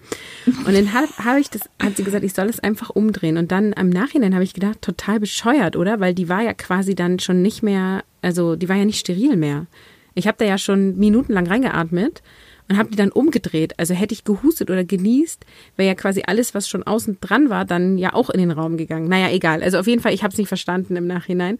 [0.45, 3.37] Und dann habe hab ich das, hat sie gesagt, ich soll es einfach umdrehen.
[3.37, 5.99] Und dann im Nachhinein habe ich gedacht, total bescheuert, oder?
[5.99, 9.35] Weil die war ja quasi dann schon nicht mehr, also die war ja nicht steril
[9.35, 9.67] mehr.
[10.15, 12.21] Ich habe da ja schon minutenlang reingeatmet
[12.69, 13.77] und habe die dann umgedreht.
[13.77, 15.45] Also hätte ich gehustet oder genießt,
[15.75, 18.77] wäre ja quasi alles, was schon außen dran war, dann ja auch in den Raum
[18.77, 19.07] gegangen.
[19.07, 19.63] Naja, egal.
[19.63, 21.57] Also auf jeden Fall, ich habe es nicht verstanden im Nachhinein.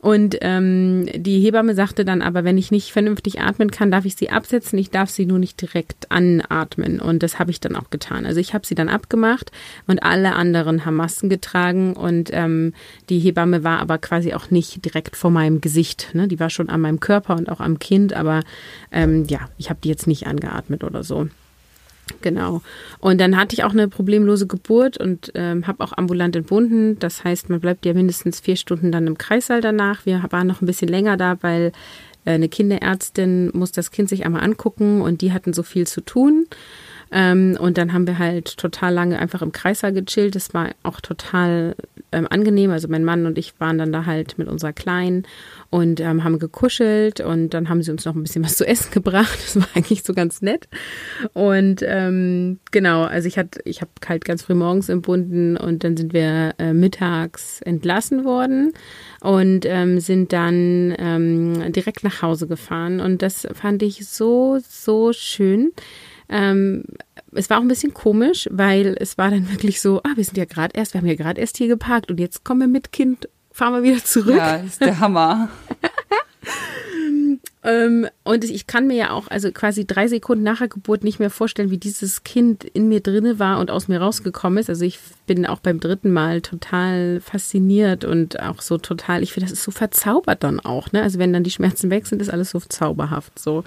[0.00, 4.16] Und ähm, die Hebamme sagte dann aber, wenn ich nicht vernünftig atmen kann, darf ich
[4.16, 4.78] sie absetzen.
[4.78, 7.00] Ich darf sie nur nicht direkt anatmen.
[7.00, 8.24] Und das habe ich dann auch getan.
[8.24, 9.52] Also ich habe sie dann abgemacht
[9.86, 11.94] und alle anderen haben Masken getragen.
[11.94, 12.72] Und ähm,
[13.10, 16.08] die Hebamme war aber quasi auch nicht direkt vor meinem Gesicht.
[16.14, 16.28] Ne?
[16.28, 18.14] Die war schon an meinem Körper und auch am Kind.
[18.14, 18.40] Aber
[18.92, 21.28] ähm, ja, ich habe die jetzt nicht angeatmet oder so.
[22.20, 22.62] Genau.
[22.98, 26.98] Und dann hatte ich auch eine problemlose Geburt und ähm, habe auch ambulant entbunden.
[26.98, 30.06] Das heißt, man bleibt ja mindestens vier Stunden dann im Kreissaal danach.
[30.06, 31.72] Wir waren noch ein bisschen länger da, weil
[32.24, 36.00] äh, eine Kinderärztin muss das Kind sich einmal angucken und die hatten so viel zu
[36.00, 36.46] tun.
[37.12, 40.34] Ähm, und dann haben wir halt total lange einfach im Kreissaal gechillt.
[40.34, 41.74] Das war auch total
[42.12, 42.70] ähm, angenehm.
[42.70, 45.24] Also mein Mann und ich waren dann da halt mit unserer Kleinen
[45.70, 48.90] und ähm, haben gekuschelt und dann haben sie uns noch ein bisschen was zu essen
[48.92, 49.38] gebracht.
[49.44, 50.68] Das war eigentlich so ganz nett.
[51.32, 55.96] Und ähm, genau, also ich hatte, ich habe halt ganz früh morgens entbunden und dann
[55.96, 58.72] sind wir äh, mittags entlassen worden
[59.20, 63.00] und ähm, sind dann ähm, direkt nach Hause gefahren.
[63.00, 65.72] Und das fand ich so, so schön.
[66.30, 66.84] Ähm,
[67.32, 70.36] es war auch ein bisschen komisch, weil es war dann wirklich so, ah, wir sind
[70.38, 72.92] ja gerade erst, wir haben ja gerade erst hier geparkt und jetzt kommen wir mit
[72.92, 73.28] Kind
[73.60, 74.36] fahren wir wieder zurück.
[74.36, 75.48] Ja, ist der Hammer.
[77.64, 81.18] ähm, und ich kann mir ja auch, also quasi drei Sekunden nach der Geburt nicht
[81.18, 84.70] mehr vorstellen, wie dieses Kind in mir drinne war und aus mir rausgekommen ist.
[84.70, 89.50] Also ich bin auch beim dritten Mal total fasziniert und auch so total, ich finde,
[89.50, 91.02] das ist so verzaubert dann auch, ne?
[91.02, 93.64] Also wenn dann die Schmerzen weg sind, ist alles so zauberhaft so.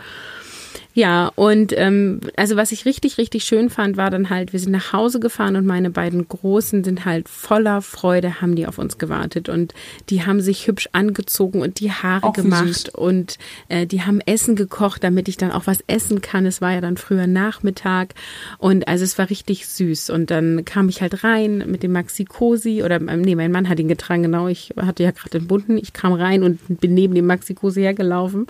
[0.95, 4.71] Ja, und ähm, also was ich richtig, richtig schön fand, war dann halt, wir sind
[4.71, 8.99] nach Hause gefahren und meine beiden Großen sind halt voller Freude, haben die auf uns
[8.99, 9.49] gewartet.
[9.49, 9.73] Und
[10.09, 14.55] die haben sich hübsch angezogen und die Haare auch gemacht und äh, die haben Essen
[14.55, 16.45] gekocht, damit ich dann auch was essen kann.
[16.45, 18.13] Es war ja dann früher Nachmittag.
[18.59, 20.11] Und also es war richtig süß.
[20.11, 23.67] Und dann kam ich halt rein mit dem Maxi Cosi oder ähm, nee, mein Mann
[23.67, 26.93] hat ihn getragen, genau, ich hatte ja gerade den bunten, ich kam rein und bin
[26.93, 28.45] neben dem Maxi Cosi hergelaufen.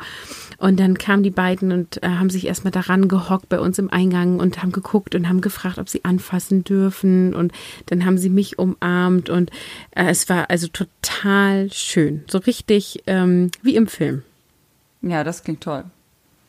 [0.57, 3.89] Und dann kamen die beiden und äh, haben sich erstmal daran gehockt bei uns im
[3.89, 7.33] Eingang und haben geguckt und haben gefragt, ob sie anfassen dürfen.
[7.33, 7.53] Und
[7.85, 9.49] dann haben sie mich umarmt und
[9.91, 12.25] äh, es war also total schön.
[12.29, 14.23] So richtig ähm, wie im Film.
[15.01, 15.85] Ja, das klingt toll.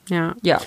[0.09, 0.35] Ja.
[0.43, 0.61] Ja.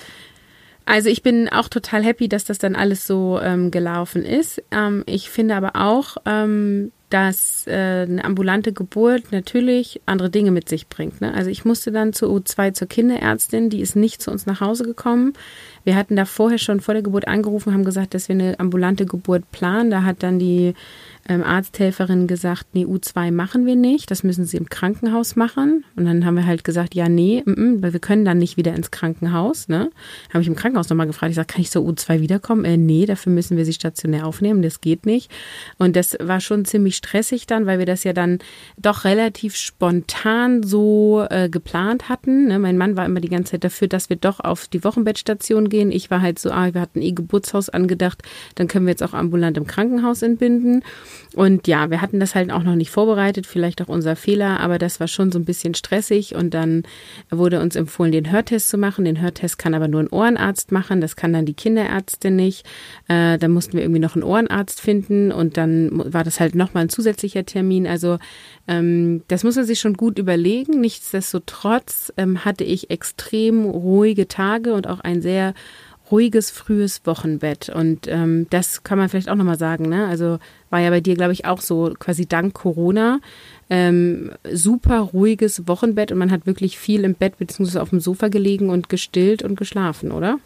[0.85, 4.63] Also ich bin auch total happy, dass das dann alles so ähm, gelaufen ist.
[4.71, 10.67] Ähm, ich finde aber auch, ähm, dass äh, eine ambulante Geburt natürlich andere Dinge mit
[10.67, 11.21] sich bringt.
[11.21, 11.33] Ne?
[11.33, 14.83] Also ich musste dann zur U2 zur Kinderärztin, die ist nicht zu uns nach Hause
[14.83, 15.33] gekommen,
[15.87, 19.05] Wir hatten da vorher schon vor der Geburt angerufen, haben gesagt, dass wir eine ambulante
[19.05, 19.89] Geburt planen.
[19.89, 20.73] Da hat dann die
[21.29, 25.83] ähm, Arzthelferin gesagt, nee, U2 machen wir nicht, das müssen Sie im Krankenhaus machen.
[25.95, 28.57] Und dann haben wir halt gesagt, ja, nee, m -m, weil wir können dann nicht
[28.57, 29.67] wieder ins Krankenhaus.
[29.67, 29.89] Ne?
[30.29, 32.65] Habe ich im Krankenhaus nochmal gefragt, ich sage, kann ich zur U2 wiederkommen?
[32.65, 35.31] Äh, nee, dafür müssen wir Sie stationär aufnehmen, das geht nicht.
[35.77, 38.39] Und das war schon ziemlich stressig dann, weil wir das ja dann
[38.77, 42.47] doch relativ spontan so äh, geplant hatten.
[42.47, 42.59] Ne?
[42.59, 45.76] Mein Mann war immer die ganze Zeit dafür, dass wir doch auf die Wochenbettstation gehen.
[45.91, 48.23] Ich war halt so, ah, wir hatten eh Geburtshaus angedacht,
[48.55, 50.83] dann können wir jetzt auch ambulant im Krankenhaus entbinden.
[51.35, 54.77] Und ja, wir hatten das halt auch noch nicht vorbereitet, vielleicht auch unser Fehler, aber
[54.77, 56.83] das war schon so ein bisschen stressig und dann
[57.29, 59.05] wurde uns empfohlen, den Hörtest zu machen.
[59.05, 62.65] Den Hörtest kann aber nur ein Ohrenarzt machen, das kann dann die Kinderärztin nicht.
[63.07, 66.83] Äh, dann mussten wir irgendwie noch einen Ohrenarzt finden und dann war das halt nochmal
[66.83, 67.87] ein zusätzlicher Termin.
[67.87, 68.17] Also
[68.67, 70.81] ähm, das muss man sich schon gut überlegen.
[70.81, 75.53] Nichtsdestotrotz ähm, hatte ich extrem ruhige Tage und auch ein sehr
[76.11, 77.69] ruhiges, frühes Wochenbett.
[77.69, 79.89] Und ähm, das kann man vielleicht auch nochmal sagen.
[79.89, 80.07] Ne?
[80.07, 83.19] Also war ja bei dir, glaube ich, auch so quasi dank Corona.
[83.69, 87.79] Ähm, super ruhiges Wochenbett und man hat wirklich viel im Bett bzw.
[87.79, 90.39] auf dem Sofa gelegen und gestillt und geschlafen, oder?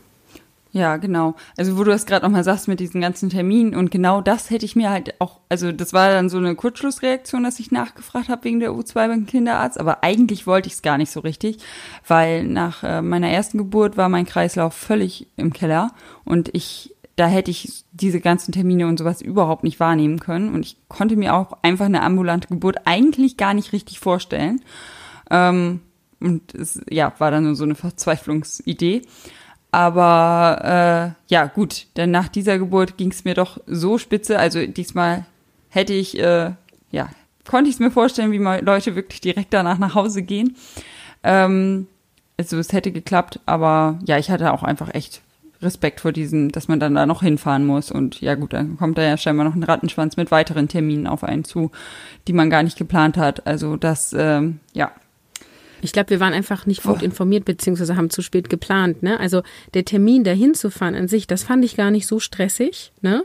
[0.73, 1.35] Ja, genau.
[1.57, 4.65] Also wo du das gerade nochmal sagst mit diesen ganzen Terminen und genau das hätte
[4.65, 8.45] ich mir halt auch, also das war dann so eine Kurzschlussreaktion, dass ich nachgefragt habe
[8.45, 11.57] wegen der U2 beim Kinderarzt, aber eigentlich wollte ich es gar nicht so richtig,
[12.07, 15.91] weil nach äh, meiner ersten Geburt war mein Kreislauf völlig im Keller
[16.23, 20.65] und ich da hätte ich diese ganzen Termine und sowas überhaupt nicht wahrnehmen können und
[20.65, 24.61] ich konnte mir auch einfach eine ambulante Geburt eigentlich gar nicht richtig vorstellen.
[25.29, 25.81] Ähm,
[26.21, 29.01] und es ja, war dann so eine Verzweiflungsidee.
[29.71, 34.37] Aber äh, ja, gut, denn nach dieser Geburt ging es mir doch so spitze.
[34.37, 35.25] Also diesmal
[35.69, 36.51] hätte ich, äh,
[36.91, 37.09] ja,
[37.47, 40.57] konnte ich es mir vorstellen, wie mal Leute wirklich direkt danach nach Hause gehen.
[41.23, 41.87] Ähm,
[42.37, 45.21] also es hätte geklappt, aber ja, ich hatte auch einfach echt
[45.61, 47.91] Respekt vor diesem, dass man dann da noch hinfahren muss.
[47.91, 51.23] Und ja gut, dann kommt da ja scheinbar noch ein Rattenschwanz mit weiteren Terminen auf
[51.23, 51.71] einen zu,
[52.27, 53.45] die man gar nicht geplant hat.
[53.47, 54.91] Also das, ähm, ja,
[55.81, 59.03] ich glaube, wir waren einfach nicht gut informiert, beziehungsweise haben zu spät geplant.
[59.03, 59.19] Ne?
[59.19, 62.91] Also der Termin dahin zu fahren an sich, das fand ich gar nicht so stressig.
[63.01, 63.23] Ne?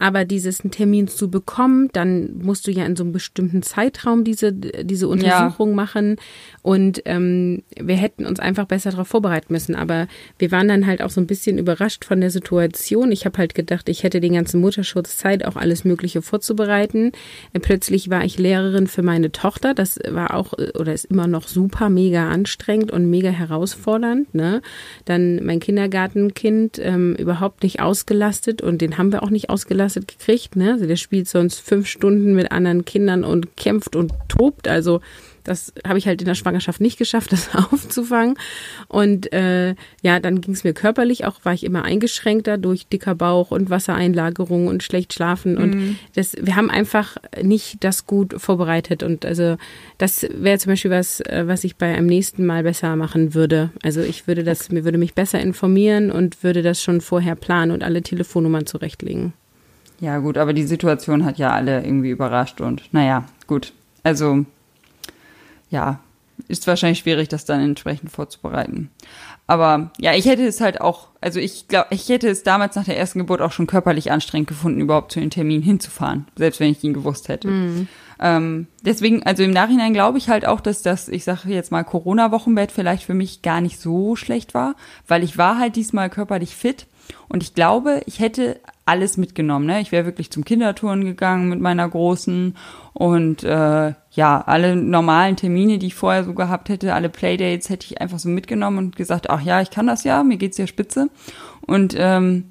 [0.00, 4.50] Aber dieses Termin zu bekommen, dann musst du ja in so einem bestimmten Zeitraum diese,
[4.50, 5.74] diese Untersuchung ja.
[5.74, 6.16] machen.
[6.62, 9.74] Und ähm, wir hätten uns einfach besser darauf vorbereiten müssen.
[9.74, 10.08] Aber
[10.38, 13.12] wir waren dann halt auch so ein bisschen überrascht von der Situation.
[13.12, 17.12] Ich habe halt gedacht, ich hätte den ganzen Mutterschutz Zeit, auch alles Mögliche vorzubereiten.
[17.60, 19.74] Plötzlich war ich Lehrerin für meine Tochter.
[19.74, 24.34] Das war auch oder ist immer noch super, mega anstrengend und mega herausfordernd.
[24.34, 24.62] Ne?
[25.04, 30.08] Dann mein Kindergartenkind ähm, überhaupt nicht ausgelastet und den haben wir auch nicht ausgelastet ausgelastet
[30.08, 30.56] gekriegt.
[30.56, 30.72] Ne?
[30.72, 34.68] Also der spielt sonst fünf Stunden mit anderen Kindern und kämpft und tobt.
[34.68, 35.00] Also
[35.44, 38.36] das habe ich halt in der Schwangerschaft nicht geschafft, das aufzufangen.
[38.88, 43.14] Und äh, ja, dann ging es mir körperlich auch, war ich immer eingeschränkter durch dicker
[43.14, 45.56] Bauch und Wassereinlagerung und schlecht schlafen.
[45.56, 45.96] Und mhm.
[46.14, 49.02] das, wir haben einfach nicht das gut vorbereitet.
[49.02, 49.56] Und also
[49.98, 53.70] das wäre zum Beispiel was, äh, was ich bei einem nächsten Mal besser machen würde.
[53.82, 57.72] Also ich würde das, mir würde mich besser informieren und würde das schon vorher planen
[57.72, 59.32] und alle Telefonnummern zurechtlegen.
[60.00, 63.72] Ja, gut, aber die Situation hat ja alle irgendwie überrascht und naja, gut.
[64.02, 64.46] Also,
[65.68, 66.00] ja,
[66.48, 68.90] ist wahrscheinlich schwierig, das dann entsprechend vorzubereiten.
[69.46, 72.84] Aber ja, ich hätte es halt auch, also ich glaube, ich hätte es damals nach
[72.84, 76.70] der ersten Geburt auch schon körperlich anstrengend gefunden, überhaupt zu den Termin hinzufahren, selbst wenn
[76.70, 77.48] ich ihn gewusst hätte.
[77.48, 77.88] Mhm.
[78.20, 81.82] Ähm, deswegen, also im Nachhinein glaube ich halt auch, dass das, ich sage jetzt mal,
[81.82, 84.76] Corona-Wochenbett vielleicht für mich gar nicht so schlecht war,
[85.08, 86.86] weil ich war halt diesmal körperlich fit
[87.28, 88.60] und ich glaube, ich hätte
[88.90, 89.66] alles mitgenommen.
[89.66, 89.80] Ne?
[89.80, 92.56] Ich wäre wirklich zum Kindertouren gegangen mit meiner Großen
[92.92, 97.86] und äh, ja, alle normalen Termine, die ich vorher so gehabt hätte, alle Playdates hätte
[97.86, 100.66] ich einfach so mitgenommen und gesagt, ach ja, ich kann das ja, mir geht's ja
[100.66, 101.08] spitze.
[101.60, 102.46] Und ähm,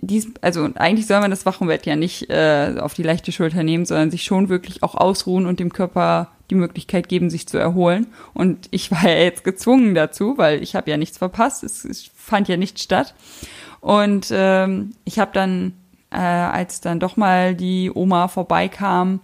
[0.00, 3.86] dies, also eigentlich soll man das Wochenbett ja nicht äh, auf die leichte Schulter nehmen,
[3.86, 8.08] sondern sich schon wirklich auch ausruhen und dem Körper die Möglichkeit geben, sich zu erholen.
[8.34, 11.62] Und ich war ja jetzt gezwungen dazu, weil ich habe ja nichts verpasst.
[11.64, 13.14] Es, es fand ja nichts statt.
[13.86, 15.72] Und ähm, ich habe dann,
[16.10, 19.20] äh, als dann doch mal die Oma vorbeikam,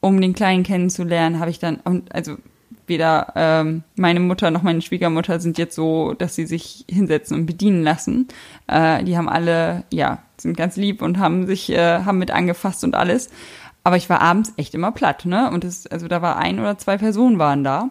[0.00, 2.38] um den Kleinen kennenzulernen, habe ich dann, also
[2.86, 7.44] weder ähm, meine Mutter noch meine Schwiegermutter sind jetzt so, dass sie sich hinsetzen und
[7.44, 8.28] bedienen lassen.
[8.66, 12.82] Äh, die haben alle, ja, sind ganz lieb und haben sich, äh, haben mit angefasst
[12.82, 13.28] und alles.
[13.84, 15.50] Aber ich war abends echt immer platt, ne?
[15.50, 17.90] Und es, also da war ein oder zwei Personen waren da.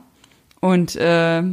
[0.62, 1.44] Und äh,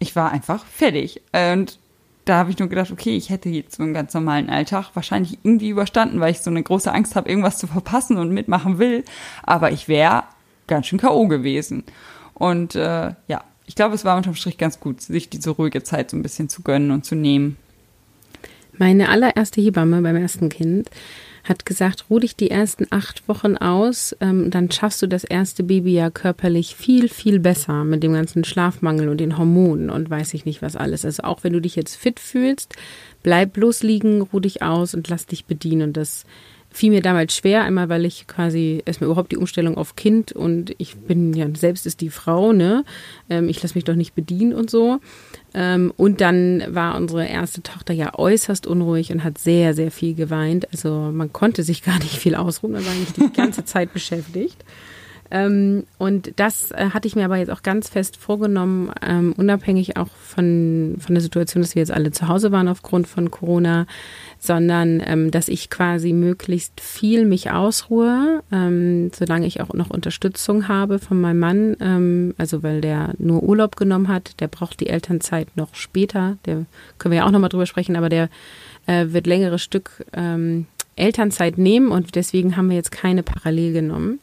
[0.00, 1.22] ich war einfach fertig.
[1.30, 1.78] Und
[2.26, 5.38] da habe ich nur gedacht, okay, ich hätte jetzt so einen ganz normalen Alltag wahrscheinlich
[5.44, 9.04] irgendwie überstanden, weil ich so eine große Angst habe, irgendwas zu verpassen und mitmachen will.
[9.44, 10.24] Aber ich wäre
[10.66, 11.28] ganz schön K.O.
[11.28, 11.84] gewesen.
[12.34, 16.10] Und äh, ja, ich glaube, es war unterm Strich ganz gut, sich diese ruhige Zeit
[16.10, 17.56] so ein bisschen zu gönnen und zu nehmen.
[18.76, 20.90] Meine allererste Hebamme beim ersten Kind
[21.48, 25.62] hat gesagt, ruh dich die ersten acht Wochen aus, ähm, dann schaffst du das erste
[25.62, 30.34] Baby ja körperlich viel, viel besser mit dem ganzen Schlafmangel und den Hormonen und weiß
[30.34, 31.04] ich nicht was alles.
[31.04, 32.74] Also auch wenn du dich jetzt fit fühlst,
[33.22, 35.88] bleib bloß liegen, ruh dich aus und lass dich bedienen.
[35.88, 36.24] Und das
[36.76, 40.74] fiel mir damals schwer, einmal weil ich quasi erstmal überhaupt die Umstellung auf Kind und
[40.76, 42.84] ich bin ja selbst ist die Frau, ne?
[43.30, 45.00] Ähm, ich lasse mich doch nicht bedienen und so.
[45.54, 50.14] Ähm, und dann war unsere erste Tochter ja äußerst unruhig und hat sehr, sehr viel
[50.14, 50.68] geweint.
[50.70, 54.62] Also man konnte sich gar nicht viel ausruhen, man war eigentlich die ganze Zeit beschäftigt.
[55.30, 59.96] Ähm, und das äh, hatte ich mir aber jetzt auch ganz fest vorgenommen, ähm, unabhängig
[59.96, 63.86] auch von, von der Situation, dass wir jetzt alle zu Hause waren aufgrund von Corona,
[64.38, 70.68] sondern ähm, dass ich quasi möglichst viel mich ausruhe, ähm, solange ich auch noch Unterstützung
[70.68, 74.88] habe von meinem Mann, ähm, also weil der nur Urlaub genommen hat, der braucht die
[74.88, 76.66] Elternzeit noch später, der
[76.98, 78.28] können wir ja auch nochmal drüber sprechen, aber der
[78.86, 84.18] äh, wird längere Stück ähm, Elternzeit nehmen und deswegen haben wir jetzt keine parallel genommen.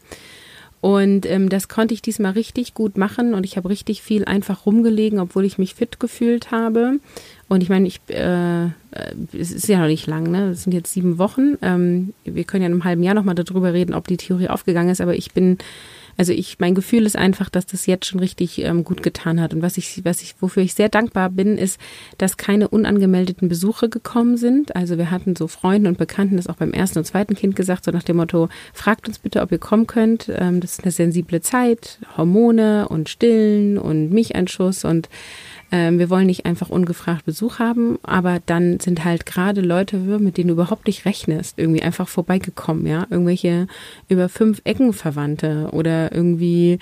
[0.83, 4.65] Und ähm, das konnte ich diesmal richtig gut machen und ich habe richtig viel einfach
[4.65, 6.99] rumgelegen, obwohl ich mich fit gefühlt habe.
[7.47, 8.69] Und ich meine, ich, äh, äh
[9.31, 10.49] es ist ja noch nicht lang, ne?
[10.49, 11.57] Es sind jetzt sieben Wochen.
[11.61, 14.89] Ähm, wir können ja in einem halben Jahr nochmal darüber reden, ob die Theorie aufgegangen
[14.89, 15.57] ist, aber ich bin
[16.17, 19.53] also ich, mein Gefühl ist einfach, dass das jetzt schon richtig ähm, gut getan hat.
[19.53, 21.79] Und was ich, was ich, wofür ich sehr dankbar bin, ist,
[22.17, 24.75] dass keine unangemeldeten Besuche gekommen sind.
[24.75, 27.85] Also wir hatten so Freunden und Bekannten das auch beim ersten und zweiten Kind gesagt,
[27.85, 30.31] so nach dem Motto, fragt uns bitte, ob ihr kommen könnt.
[30.33, 35.09] Ähm, das ist eine sensible Zeit, Hormone und Stillen und Milcheinschuss und
[35.73, 40.37] ähm, wir wollen nicht einfach ungefragt Besuch haben, aber dann sind halt gerade Leute, mit
[40.37, 43.07] denen du überhaupt nicht rechnest, irgendwie einfach vorbeigekommen, ja.
[43.09, 43.65] Irgendwelche
[44.07, 46.77] über fünf Ecken Verwandte oder irgendwie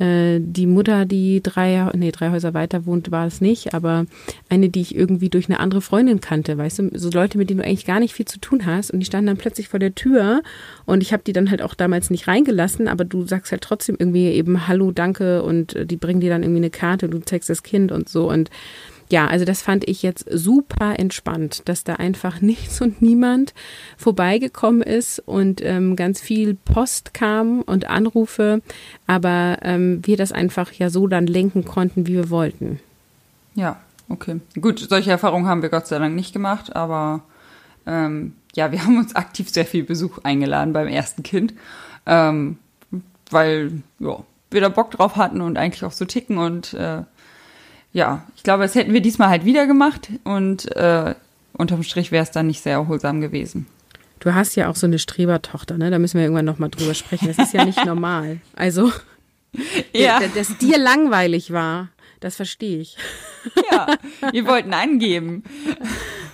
[0.00, 4.06] äh, die Mutter, die drei, nee, drei Häuser weiter wohnt, war es nicht, aber
[4.48, 7.60] eine, die ich irgendwie durch eine andere Freundin kannte, weißt du, so Leute, mit denen
[7.60, 9.94] du eigentlich gar nicht viel zu tun hast und die standen dann plötzlich vor der
[9.94, 10.42] Tür
[10.86, 13.96] und ich habe die dann halt auch damals nicht reingelassen, aber du sagst halt trotzdem
[13.98, 17.62] irgendwie eben Hallo, danke und die bringen dir dann irgendwie eine Karte, du zeigst das
[17.62, 18.50] Kind und so und
[19.10, 23.54] ja, also das fand ich jetzt super entspannt, dass da einfach nichts und niemand
[23.96, 28.62] vorbeigekommen ist und ähm, ganz viel Post kam und Anrufe,
[29.06, 32.80] aber ähm, wir das einfach ja so dann lenken konnten, wie wir wollten.
[33.54, 34.40] Ja, okay.
[34.60, 37.22] Gut, solche Erfahrungen haben wir Gott sei Dank nicht gemacht, aber
[37.86, 41.54] ähm, ja, wir haben uns aktiv sehr viel Besuch eingeladen beim ersten Kind,
[42.06, 42.58] ähm,
[43.30, 47.02] weil ja, wir da Bock drauf hatten und eigentlich auch so ticken und äh,
[47.92, 51.14] ja, ich glaube, das hätten wir diesmal halt wieder gemacht und äh,
[51.52, 53.66] unterm Strich wäre es dann nicht sehr erholsam gewesen.
[54.20, 55.90] Du hast ja auch so eine Strebertochter, ne?
[55.90, 57.28] Da müssen wir irgendwann nochmal drüber sprechen.
[57.28, 58.38] Das ist ja nicht normal.
[58.54, 58.92] Also,
[59.94, 60.20] ja.
[60.34, 61.88] dass dir langweilig war,
[62.20, 62.96] das verstehe ich.
[63.72, 63.86] Ja,
[64.30, 65.42] wir wollten angeben.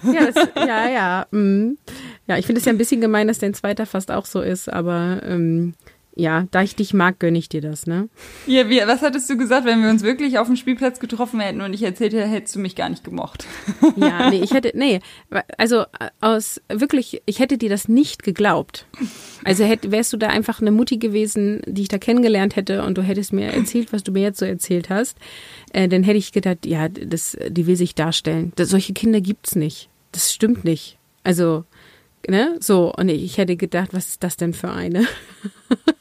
[0.03, 1.27] Ja, das, ja, ja.
[1.31, 1.79] Mm.
[2.27, 4.69] Ja, ich finde es ja ein bisschen gemein, dass dein zweiter fast auch so ist,
[4.69, 5.75] aber ähm,
[6.19, 8.09] ja, da ich dich mag, gönne ich dir das, ne?
[8.47, 11.61] Ja, wie, was hattest du gesagt, wenn wir uns wirklich auf dem Spielplatz getroffen hätten
[11.61, 13.47] und ich erzählt hätte, hättest du mich gar nicht gemocht?
[13.97, 15.01] Ja, nee, ich hätte, nee,
[15.59, 15.85] also
[16.21, 18.87] aus wirklich, ich hätte dir das nicht geglaubt.
[19.45, 22.99] Also hätt, wärst du da einfach eine Mutti gewesen, die ich da kennengelernt hätte und
[22.99, 25.19] du hättest mir erzählt, was du mir jetzt so erzählt hast,
[25.73, 28.53] äh, dann hätte ich gedacht, ja, das, die will sich darstellen.
[28.57, 29.89] Das, solche Kinder gibt's nicht.
[30.13, 30.99] Das stimmt nicht.
[31.23, 31.65] Also,
[32.29, 35.07] ne, so, und ich hätte gedacht, was ist das denn für eine?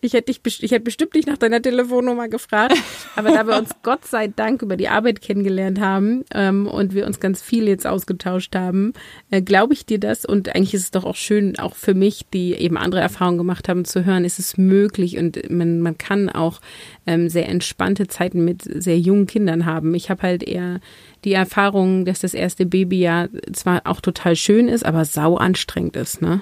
[0.00, 2.76] Ich hätte dich, ich hätte bestimmt nicht nach deiner Telefonnummer gefragt,
[3.14, 7.06] aber da wir uns Gott sei Dank über die Arbeit kennengelernt haben ähm, und wir
[7.06, 8.92] uns ganz viel jetzt ausgetauscht haben,
[9.30, 10.24] äh, glaube ich dir das.
[10.24, 13.68] Und eigentlich ist es doch auch schön, auch für mich, die eben andere Erfahrungen gemacht
[13.68, 16.60] haben, zu hören, ist es möglich und man, man kann auch
[17.06, 19.94] ähm, sehr entspannte Zeiten mit sehr jungen Kindern haben.
[19.94, 20.80] Ich habe halt eher
[21.24, 25.96] die Erfahrung, dass das erste Baby ja zwar auch total schön ist, aber sau anstrengend
[25.96, 26.40] ist, ne?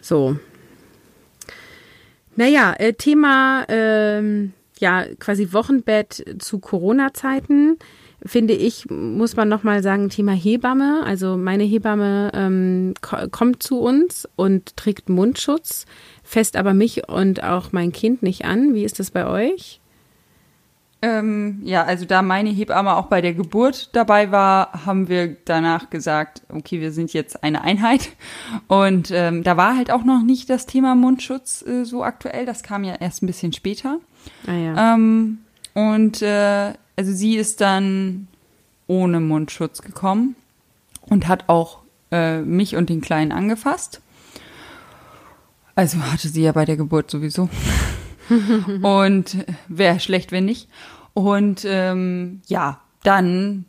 [0.00, 0.36] So,
[2.36, 7.78] naja, äh, Thema ähm, ja quasi Wochenbett zu Corona-Zeiten
[8.24, 11.02] finde ich, muss man nochmal sagen, Thema Hebamme.
[11.04, 12.94] Also meine Hebamme ähm,
[13.30, 15.86] kommt zu uns und trägt Mundschutz,
[16.22, 18.74] fest aber mich und auch mein Kind nicht an.
[18.74, 19.80] Wie ist das bei euch?
[21.06, 25.88] Ähm, ja, also da meine Hebamme auch bei der Geburt dabei war, haben wir danach
[25.88, 28.08] gesagt, okay, wir sind jetzt eine Einheit.
[28.66, 32.44] Und ähm, da war halt auch noch nicht das Thema Mundschutz äh, so aktuell.
[32.44, 34.00] Das kam ja erst ein bisschen später.
[34.48, 34.94] Ah, ja.
[34.94, 35.38] Ähm,
[35.74, 38.26] und äh, also sie ist dann
[38.88, 40.34] ohne Mundschutz gekommen
[41.02, 44.00] und hat auch äh, mich und den Kleinen angefasst.
[45.76, 47.48] Also hatte sie ja bei der Geburt sowieso.
[48.82, 49.36] und
[49.68, 50.68] wäre schlecht, wenn nicht.
[51.16, 53.64] Und ähm, ja, dann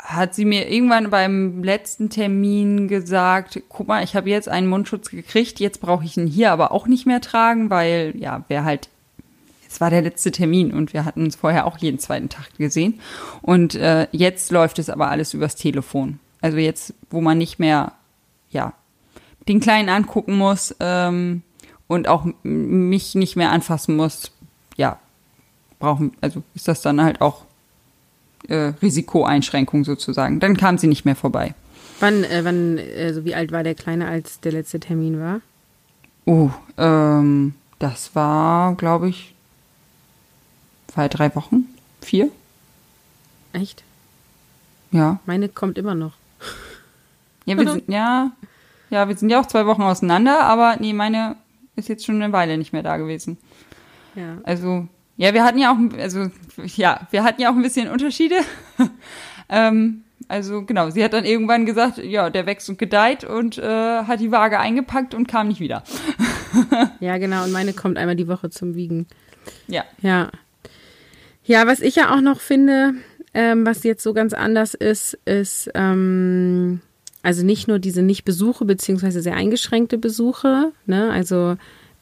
[0.00, 5.10] hat sie mir irgendwann beim letzten Termin gesagt, guck mal, ich habe jetzt einen Mundschutz
[5.10, 8.88] gekriegt, jetzt brauche ich ihn hier aber auch nicht mehr tragen, weil ja, wer halt
[9.68, 13.00] es war der letzte Termin und wir hatten uns vorher auch jeden zweiten Tag gesehen.
[13.42, 16.20] Und äh, jetzt läuft es aber alles übers Telefon.
[16.40, 17.94] Also jetzt, wo man nicht mehr,
[18.48, 18.74] ja,
[19.48, 21.42] den Kleinen angucken muss ähm,
[21.88, 24.30] und auch mich nicht mehr anfassen muss,
[25.78, 27.44] brauchen, also ist das dann halt auch
[28.48, 30.40] äh, Risikoeinschränkung sozusagen.
[30.40, 31.54] Dann kam sie nicht mehr vorbei.
[32.00, 35.40] Wann, äh, wann, also wie alt war der Kleine, als der letzte Termin war?
[36.26, 39.34] Oh, ähm, das war, glaube ich,
[40.88, 41.66] zwei, drei Wochen.
[42.00, 42.30] Vier.
[43.52, 43.82] Echt?
[44.90, 45.20] Ja.
[45.26, 46.12] Meine kommt immer noch.
[47.44, 48.32] Ja, wir sind, ja,
[48.90, 51.36] ja, wir sind ja auch zwei Wochen auseinander, aber nee, meine
[51.76, 53.38] ist jetzt schon eine Weile nicht mehr da gewesen.
[54.14, 54.38] Ja.
[54.44, 56.30] Also, ja, wir hatten ja auch, also,
[56.76, 58.36] ja, wir hatten ja auch ein bisschen Unterschiede.
[59.48, 63.62] ähm, also, genau, sie hat dann irgendwann gesagt, ja, der wächst und gedeiht und äh,
[64.04, 65.84] hat die Waage eingepackt und kam nicht wieder.
[67.00, 69.06] ja, genau, und meine kommt einmal die Woche zum Wiegen.
[69.68, 69.84] Ja.
[70.02, 70.30] Ja.
[71.44, 72.94] Ja, was ich ja auch noch finde,
[73.32, 76.80] ähm, was jetzt so ganz anders ist, ist ähm,
[77.22, 80.72] also nicht nur diese Nicht-Besuche beziehungsweise sehr eingeschränkte Besuche.
[80.86, 81.10] Ne?
[81.10, 81.56] Also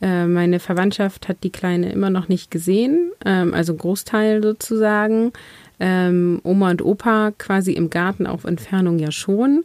[0.05, 5.33] äh, meine Verwandtschaft hat die Kleine immer noch nicht gesehen, ähm, also Großteil sozusagen.
[5.81, 9.65] Ähm, Oma und Opa quasi im Garten auf Entfernung ja schon.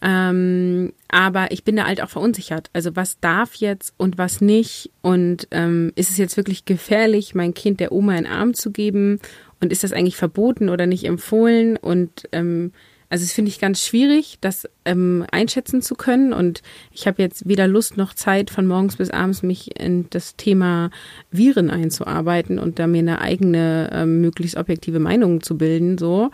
[0.00, 2.70] Ähm, aber ich bin da halt auch verunsichert.
[2.72, 4.90] Also was darf jetzt und was nicht?
[5.02, 8.70] Und ähm, ist es jetzt wirklich gefährlich, mein Kind der Oma in den Arm zu
[8.70, 9.18] geben?
[9.60, 11.76] Und ist das eigentlich verboten oder nicht empfohlen?
[11.76, 12.72] Und ähm,
[13.10, 16.32] also das finde ich ganz schwierig, das ähm, einschätzen zu können.
[16.32, 20.36] Und ich habe jetzt weder Lust noch Zeit, von morgens bis abends mich in das
[20.36, 20.90] Thema
[21.30, 25.98] Viren einzuarbeiten und da mir eine eigene, ähm, möglichst objektive Meinung zu bilden.
[25.98, 26.30] So.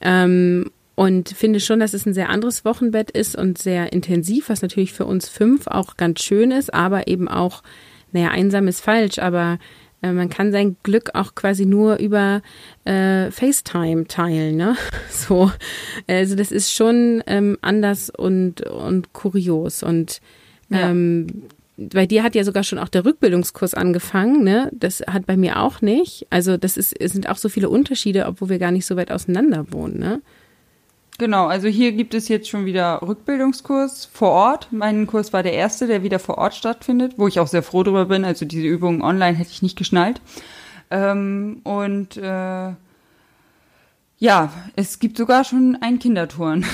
[0.00, 4.62] Ähm, und finde schon, dass es ein sehr anderes Wochenbett ist und sehr intensiv, was
[4.62, 7.62] natürlich für uns fünf auch ganz schön ist, aber eben auch,
[8.10, 9.58] naja, einsam ist falsch, aber
[10.00, 12.42] man kann sein Glück auch quasi nur über
[12.84, 14.76] äh, FaceTime teilen, ne?
[15.10, 15.50] So,
[16.06, 20.20] also das ist schon ähm, anders und und kurios und
[20.70, 21.26] ähm,
[21.76, 21.88] ja.
[21.92, 24.70] bei dir hat ja sogar schon auch der Rückbildungskurs angefangen, ne?
[24.72, 26.26] Das hat bei mir auch nicht.
[26.30, 29.10] Also das ist es sind auch so viele Unterschiede, obwohl wir gar nicht so weit
[29.10, 30.22] auseinander wohnen, ne?
[31.18, 34.68] Genau, also hier gibt es jetzt schon wieder Rückbildungskurs vor Ort.
[34.70, 37.82] Mein Kurs war der erste, der wieder vor Ort stattfindet, wo ich auch sehr froh
[37.82, 38.24] drüber bin.
[38.24, 40.20] Also diese Übungen online hätte ich nicht geschnallt.
[40.92, 42.72] Ähm, und äh,
[44.20, 46.64] ja, es gibt sogar schon einen Kinderturn.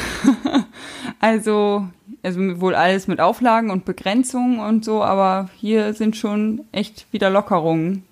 [1.21, 1.89] also,
[2.23, 7.31] also wohl alles mit Auflagen und Begrenzungen und so, aber hier sind schon echt wieder
[7.31, 8.05] Lockerungen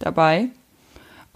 [0.00, 0.50] dabei.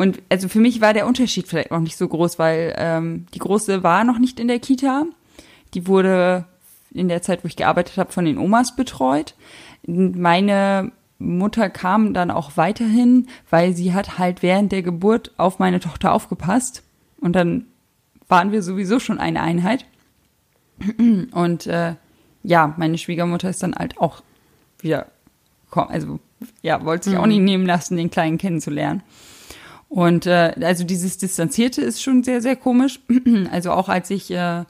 [0.01, 3.39] Und also für mich war der Unterschied vielleicht noch nicht so groß, weil ähm, die
[3.39, 5.05] Große war noch nicht in der Kita.
[5.75, 6.47] Die wurde
[6.91, 9.35] in der Zeit, wo ich gearbeitet habe, von den Omas betreut.
[9.87, 15.81] Meine Mutter kam dann auch weiterhin, weil sie hat halt während der Geburt auf meine
[15.81, 16.83] Tochter aufgepasst.
[17.21, 17.67] Und dann
[18.27, 19.85] waren wir sowieso schon eine Einheit.
[21.33, 21.97] Und äh,
[22.43, 24.23] ja, meine Schwiegermutter ist dann halt auch
[24.81, 25.09] wieder,
[25.71, 26.21] also
[26.63, 27.33] ja, wollte sich auch mhm.
[27.33, 29.03] nicht nehmen lassen, den Kleinen kennenzulernen.
[29.91, 33.01] Und äh, also dieses Distanzierte ist schon sehr, sehr komisch.
[33.51, 34.65] Also auch als ich äh,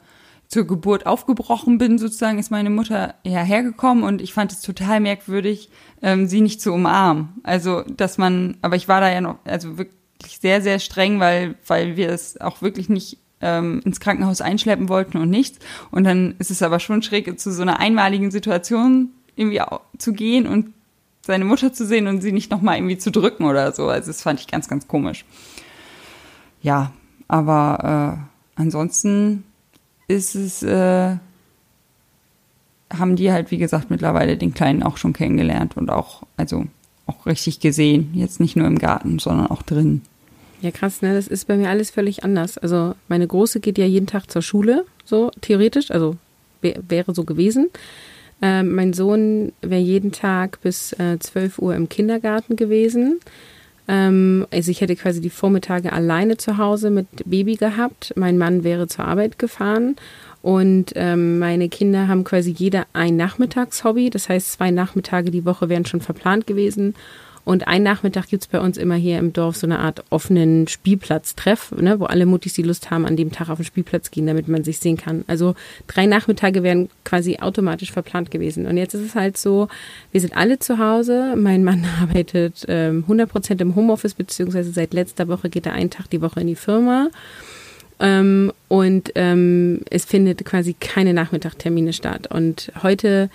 [0.47, 5.69] zur Geburt aufgebrochen bin, sozusagen, ist meine Mutter hergekommen und ich fand es total merkwürdig,
[6.01, 7.29] ähm, sie nicht zu umarmen.
[7.43, 11.53] Also, dass man, aber ich war da ja noch, also wirklich sehr, sehr streng, weil,
[11.67, 15.59] weil wir es auch wirklich nicht ähm, ins Krankenhaus einschleppen wollten und nichts.
[15.91, 19.61] Und dann ist es aber schon schräg, zu so einer einmaligen Situation irgendwie
[19.99, 20.73] zu gehen und
[21.21, 23.87] seine Mutter zu sehen und sie nicht nochmal irgendwie zu drücken oder so.
[23.87, 25.25] Also das fand ich ganz, ganz komisch.
[26.61, 26.91] Ja,
[27.27, 29.43] aber äh, ansonsten
[30.07, 31.15] ist es, äh,
[32.91, 36.65] haben die halt, wie gesagt, mittlerweile den Kleinen auch schon kennengelernt und auch, also
[37.05, 38.11] auch richtig gesehen.
[38.13, 40.01] Jetzt nicht nur im Garten, sondern auch drin.
[40.61, 41.13] Ja, krass, ne?
[41.15, 42.57] Das ist bei mir alles völlig anders.
[42.57, 46.17] Also meine Große geht ja jeden Tag zur Schule, so theoretisch, also
[46.61, 47.69] wäre so gewesen.
[48.41, 53.19] Äh, mein Sohn wäre jeden Tag bis äh, 12 Uhr im Kindergarten gewesen.
[53.87, 58.13] Ähm, also ich hätte quasi die Vormittage alleine zu Hause mit Baby gehabt.
[58.15, 59.95] Mein Mann wäre zur Arbeit gefahren.
[60.41, 64.09] Und ähm, meine Kinder haben quasi jeder ein Nachmittagshobby.
[64.09, 66.95] Das heißt, zwei Nachmittage die Woche wären schon verplant gewesen.
[67.43, 71.71] Und ein Nachmittag gibt's bei uns immer hier im Dorf so eine Art offenen Spielplatztreff,
[71.71, 74.47] ne, wo alle Muttis die Lust haben, an dem Tag auf den Spielplatz gehen, damit
[74.47, 75.23] man sich sehen kann.
[75.27, 75.55] Also
[75.87, 78.67] drei Nachmittage wären quasi automatisch verplant gewesen.
[78.67, 79.67] Und jetzt ist es halt so,
[80.11, 81.35] wir sind alle zu Hause.
[81.35, 85.89] Mein Mann arbeitet ähm, 100 Prozent im Homeoffice, beziehungsweise seit letzter Woche geht er einen
[85.89, 87.09] Tag die Woche in die Firma.
[87.99, 92.27] Ähm, und ähm, es findet quasi keine Nachmittagtermine statt.
[92.27, 93.29] Und heute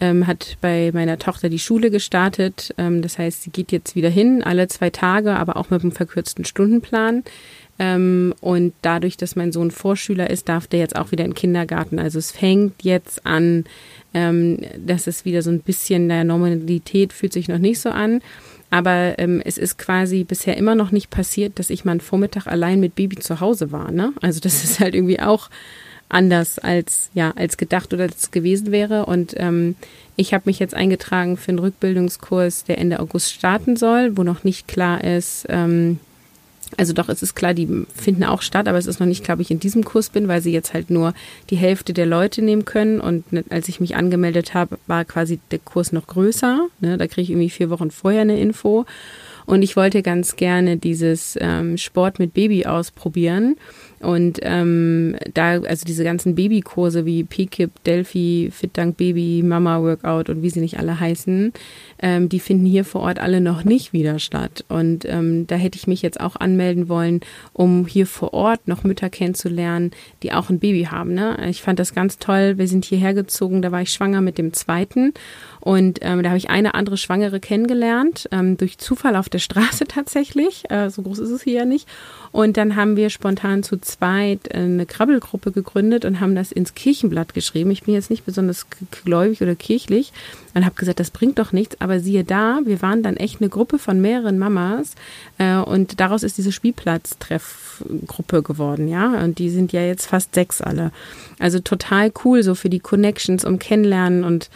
[0.00, 2.74] ähm, hat bei meiner Tochter die Schule gestartet.
[2.78, 5.92] Ähm, das heißt, sie geht jetzt wieder hin, alle zwei Tage, aber auch mit einem
[5.92, 7.24] verkürzten Stundenplan.
[7.78, 11.36] Ähm, und dadurch, dass mein Sohn Vorschüler ist, darf der jetzt auch wieder in den
[11.36, 11.98] Kindergarten.
[11.98, 13.64] Also es fängt jetzt an,
[14.14, 18.20] ähm, dass es wieder so ein bisschen der Normalität fühlt sich noch nicht so an.
[18.70, 22.46] Aber ähm, es ist quasi bisher immer noch nicht passiert, dass ich mal einen Vormittag
[22.46, 23.92] allein mit Baby zu Hause war.
[23.92, 24.12] Ne?
[24.22, 25.50] Also das ist halt irgendwie auch
[26.08, 29.06] anders als ja als gedacht oder als gewesen wäre.
[29.06, 29.76] Und ähm,
[30.16, 34.44] ich habe mich jetzt eingetragen für einen Rückbildungskurs, der Ende August starten soll, wo noch
[34.44, 35.46] nicht klar ist.
[35.48, 35.98] Ähm,
[36.76, 39.42] also doch, es ist klar, die finden auch statt, aber es ist noch nicht, glaube
[39.42, 41.14] ich, in diesem Kurs bin, weil sie jetzt halt nur
[41.48, 43.00] die Hälfte der Leute nehmen können.
[43.00, 46.66] Und ne, als ich mich angemeldet habe, war quasi der Kurs noch größer.
[46.80, 46.98] Ne?
[46.98, 48.84] Da kriege ich irgendwie vier Wochen vorher eine Info.
[49.46, 53.56] Und ich wollte ganz gerne dieses ähm, Sport mit Baby ausprobieren.
[54.00, 60.28] Und ähm, da, also diese ganzen Babykurse wie PKIP, Delphi, Fit Dank Baby, Mama Workout
[60.28, 61.52] und wie sie nicht alle heißen,
[62.02, 64.64] ähm, die finden hier vor Ort alle noch nicht wieder statt.
[64.68, 67.20] Und ähm, da hätte ich mich jetzt auch anmelden wollen,
[67.54, 69.92] um hier vor Ort noch Mütter kennenzulernen,
[70.22, 71.14] die auch ein Baby haben.
[71.14, 71.38] Ne?
[71.48, 72.58] Ich fand das ganz toll.
[72.58, 75.14] Wir sind hierher gezogen, da war ich schwanger mit dem zweiten.
[75.66, 79.84] Und ähm, da habe ich eine andere Schwangere kennengelernt, ähm, durch Zufall auf der Straße
[79.88, 80.62] tatsächlich.
[80.70, 81.88] Äh, so groß ist es hier ja nicht.
[82.30, 86.74] Und dann haben wir spontan zu zweit äh, eine Krabbelgruppe gegründet und haben das ins
[86.74, 87.72] Kirchenblatt geschrieben.
[87.72, 88.68] Ich bin jetzt nicht besonders
[89.04, 90.12] gläubig oder kirchlich
[90.54, 91.80] und habe gesagt, das bringt doch nichts.
[91.80, 94.94] Aber siehe da, wir waren dann echt eine Gruppe von mehreren Mamas
[95.38, 99.18] äh, und daraus ist diese Spielplatztreffgruppe geworden, ja.
[99.20, 100.92] Und die sind ja jetzt fast sechs alle.
[101.40, 104.48] Also total cool so für die Connections, um Kennenlernen und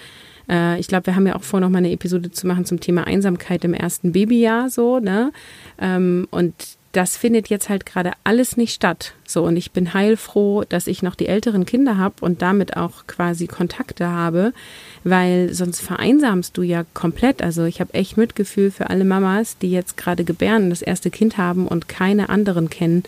[0.50, 2.80] äh, ich glaube, wir haben ja auch vor, noch mal eine Episode zu machen zum
[2.80, 5.32] Thema Einsamkeit im ersten Babyjahr, so, ne?
[5.80, 6.54] Ähm, und
[6.92, 9.14] das findet jetzt halt gerade alles nicht statt.
[9.24, 13.06] So, und ich bin heilfroh, dass ich noch die älteren Kinder habe und damit auch
[13.06, 14.52] quasi Kontakte habe,
[15.04, 17.42] weil sonst vereinsamst du ja komplett.
[17.42, 21.38] Also ich habe echt Mitgefühl für alle Mamas, die jetzt gerade gebären, das erste Kind
[21.38, 23.04] haben und keine anderen kennen,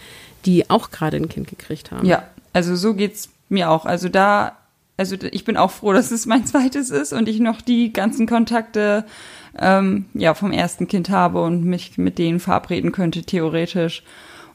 [0.46, 2.06] die auch gerade ein Kind gekriegt haben.
[2.06, 3.84] Ja, also so geht's mir auch.
[3.84, 4.56] Also da,
[5.02, 8.26] also ich bin auch froh, dass es mein zweites ist und ich noch die ganzen
[8.26, 9.04] Kontakte
[9.58, 14.02] ähm, ja vom ersten Kind habe und mich mit denen verabreden könnte theoretisch.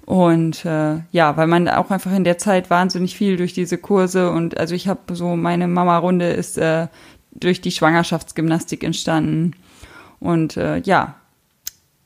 [0.05, 4.31] Und äh, ja, weil man auch einfach in der Zeit wahnsinnig viel durch diese Kurse
[4.31, 6.87] und also ich habe so meine Mama-Runde ist äh,
[7.33, 9.51] durch die Schwangerschaftsgymnastik entstanden.
[10.21, 11.15] Und äh, ja,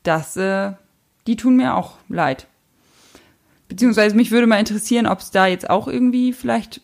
[0.02, 0.72] das, äh,
[1.28, 2.48] die tun mir auch leid.
[3.68, 6.80] Beziehungsweise mich würde mal interessieren, ob es da jetzt auch irgendwie vielleicht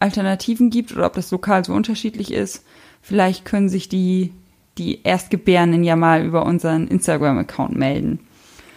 [0.00, 2.64] Alternativen gibt oder ob das lokal so unterschiedlich ist.
[3.02, 4.32] Vielleicht können sich die
[4.78, 8.18] die Erstgebärenden ja mal über unseren Instagram-Account melden.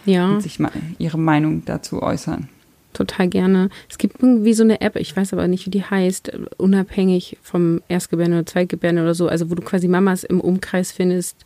[0.04, 0.28] Ja.
[0.28, 2.48] Und sich mal ihre Meinung dazu äußern.
[2.92, 3.70] Total gerne.
[3.88, 7.80] Es gibt irgendwie so eine App, ich weiß aber nicht, wie die heißt, unabhängig vom
[7.88, 11.44] Erstgebärenden oder Zweitgebärenden oder so, also wo du quasi Mamas im Umkreis findest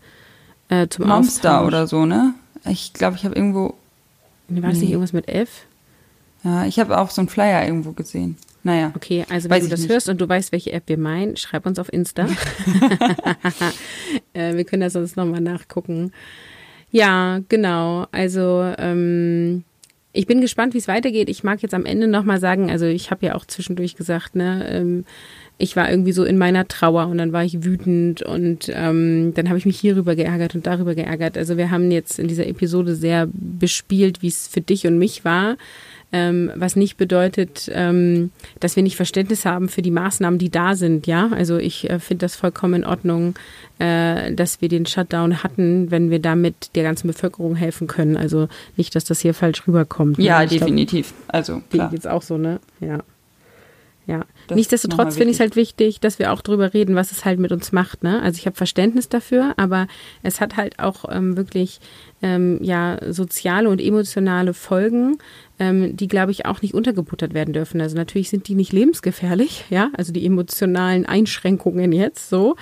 [0.68, 2.34] äh, zum Momstar oder so, ne?
[2.66, 3.74] Ich glaube, ich habe irgendwo.
[4.48, 4.80] War das nee.
[4.80, 5.48] nicht irgendwas mit F?
[6.42, 8.36] Ja, ich habe auch so einen Flyer irgendwo gesehen.
[8.62, 8.92] Naja.
[8.94, 9.90] Okay, also wenn du das nicht.
[9.90, 12.26] hörst und du weißt, welche App wir meinen, schreib uns auf Insta.
[14.32, 16.12] äh, wir können das sonst nochmal nachgucken.
[16.90, 18.06] Ja, genau.
[18.12, 19.64] Also ähm,
[20.12, 21.28] ich bin gespannt, wie es weitergeht.
[21.28, 24.66] Ich mag jetzt am Ende nochmal sagen, also ich habe ja auch zwischendurch gesagt, ne,
[24.70, 25.04] ähm,
[25.58, 29.48] ich war irgendwie so in meiner Trauer und dann war ich wütend und ähm, dann
[29.48, 31.36] habe ich mich hierüber geärgert und darüber geärgert.
[31.36, 35.24] Also wir haben jetzt in dieser Episode sehr bespielt, wie es für dich und mich
[35.24, 35.56] war
[36.10, 38.30] ähm, was nicht bedeutet, ähm,
[38.60, 41.06] dass wir nicht Verständnis haben für die Maßnahmen, die da sind.
[41.06, 43.34] Ja, also ich äh, finde das vollkommen in Ordnung,
[43.78, 48.16] äh, dass wir den Shutdown hatten, wenn wir damit der ganzen Bevölkerung helfen können.
[48.16, 50.18] Also nicht, dass das hier falsch rüberkommt.
[50.18, 50.24] Ne?
[50.24, 51.12] Ja, definitiv.
[51.12, 51.90] Glaub, also klar.
[51.92, 52.60] jetzt auch so, ne?
[52.80, 53.00] Ja.
[54.08, 54.24] Ja.
[54.46, 57.38] Das Nichtsdestotrotz finde ich es halt wichtig, dass wir auch drüber reden, was es halt
[57.38, 58.02] mit uns macht.
[58.02, 58.22] Ne?
[58.22, 59.86] Also ich habe Verständnis dafür, aber
[60.22, 61.78] es hat halt auch ähm, wirklich
[62.22, 65.18] ähm, ja soziale und emotionale Folgen,
[65.58, 67.80] ähm, die, glaube ich, auch nicht untergebuttert werden dürfen.
[67.80, 72.56] Also natürlich sind die nicht lebensgefährlich, ja, also die emotionalen Einschränkungen jetzt so.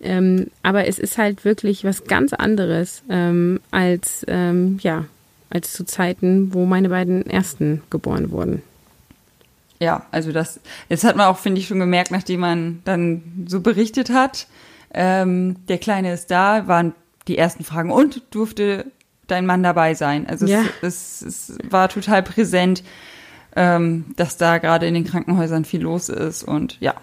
[0.00, 5.04] Ähm, aber es ist halt wirklich was ganz anderes ähm, als, ähm, ja,
[5.50, 8.62] als zu Zeiten, wo meine beiden ersten geboren wurden.
[9.80, 13.60] Ja, also das, das hat man auch, finde ich, schon gemerkt, nachdem man dann so
[13.60, 14.46] berichtet hat.
[14.94, 16.94] Ähm, der Kleine ist da, waren
[17.26, 18.86] die ersten Fragen und durfte
[19.32, 20.26] dein Mann dabei sein.
[20.26, 20.64] Also ja.
[20.82, 22.84] es, es, es, war total präsent,
[23.56, 26.94] ähm, dass da gerade in den Krankenhäusern viel los ist und ja,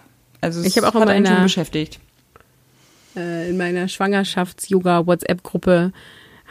[0.42, 2.00] also es ich auch hat einen schon beschäftigt.
[3.16, 5.92] Äh, in meiner Schwangerschafts-Yoga-WhatsApp-Gruppe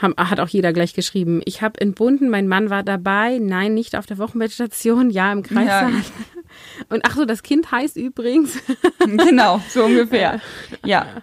[0.01, 1.41] hat auch jeder gleich geschrieben.
[1.45, 3.41] Ich habe entbunden, mein Mann war dabei.
[3.41, 5.91] Nein, nicht auf der Wochenbettstation, ja im Kreissaal.
[5.91, 6.03] Ja.
[6.89, 8.61] Und ach so, das Kind heißt übrigens.
[9.01, 10.41] genau, so ungefähr.
[10.85, 11.20] Ja.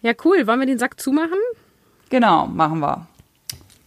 [0.00, 0.46] Ja, cool.
[0.46, 1.36] Wollen wir den Sack zumachen?
[2.10, 3.06] Genau, machen wir.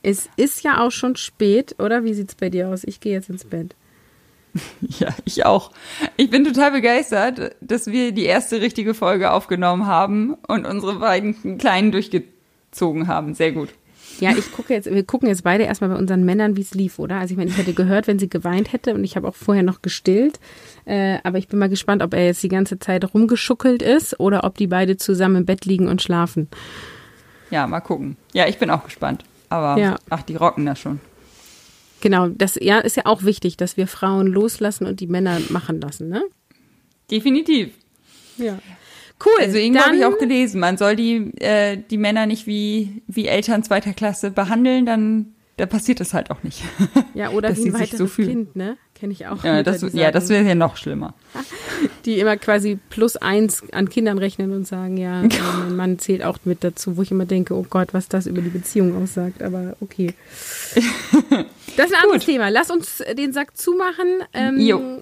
[0.03, 2.03] Es ist ja auch schon spät, oder?
[2.03, 2.83] Wie sieht's bei dir aus?
[2.83, 3.75] Ich gehe jetzt ins Bett.
[4.99, 5.71] Ja, ich auch.
[6.17, 11.57] Ich bin total begeistert, dass wir die erste richtige Folge aufgenommen haben und unsere beiden
[11.57, 13.33] Kleinen durchgezogen haben.
[13.33, 13.69] Sehr gut.
[14.19, 16.99] Ja, ich gucke jetzt, wir gucken jetzt beide erstmal bei unseren Männern, wie es lief,
[16.99, 17.15] oder?
[17.15, 19.63] Also ich meine, ich hätte gehört, wenn sie geweint hätte und ich habe auch vorher
[19.63, 20.39] noch gestillt.
[20.85, 24.43] Äh, aber ich bin mal gespannt, ob er jetzt die ganze Zeit rumgeschuckelt ist oder
[24.43, 26.49] ob die beide zusammen im Bett liegen und schlafen.
[27.51, 28.17] Ja, mal gucken.
[28.33, 29.23] Ja, ich bin auch gespannt.
[29.49, 29.97] Aber ja.
[30.09, 30.99] ach, die rocken das schon.
[31.99, 35.79] Genau, das ja, ist ja auch wichtig, dass wir Frauen loslassen und die Männer machen
[35.79, 36.23] lassen, ne?
[37.11, 37.73] Definitiv.
[38.37, 38.57] Ja.
[39.23, 39.39] Cool.
[39.39, 43.27] Also irgendwo habe ich auch gelesen, man soll die, äh, die Männer nicht wie, wie
[43.27, 46.63] Eltern zweiter Klasse behandeln, dann da passiert das halt auch nicht.
[47.13, 48.77] Ja, oder wie ein weiteres so Kind, ne?
[48.95, 49.43] Kenne ich auch.
[49.43, 51.13] Ja, das, ja, das wäre ja noch schlimmer.
[52.05, 55.23] Die immer quasi plus eins an Kindern rechnen und sagen, ja,
[55.59, 58.41] mein Mann zählt auch mit dazu, wo ich immer denke, oh Gott, was das über
[58.41, 60.13] die Beziehung aussagt, aber okay.
[61.75, 62.49] Das ist ein anderes Thema.
[62.49, 64.23] Lass uns den Sack zumachen.
[64.33, 65.01] Ähm, jo.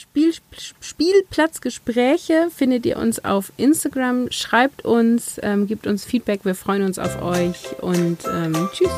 [0.00, 0.32] Spiel,
[0.80, 4.30] Spielplatzgespräche findet ihr uns auf Instagram.
[4.30, 6.44] Schreibt uns, ähm, gibt uns Feedback.
[6.44, 8.90] Wir freuen uns auf euch und ähm, tschüss.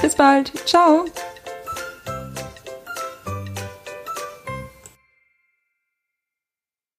[0.00, 0.52] Bis bald.
[0.66, 1.04] Ciao.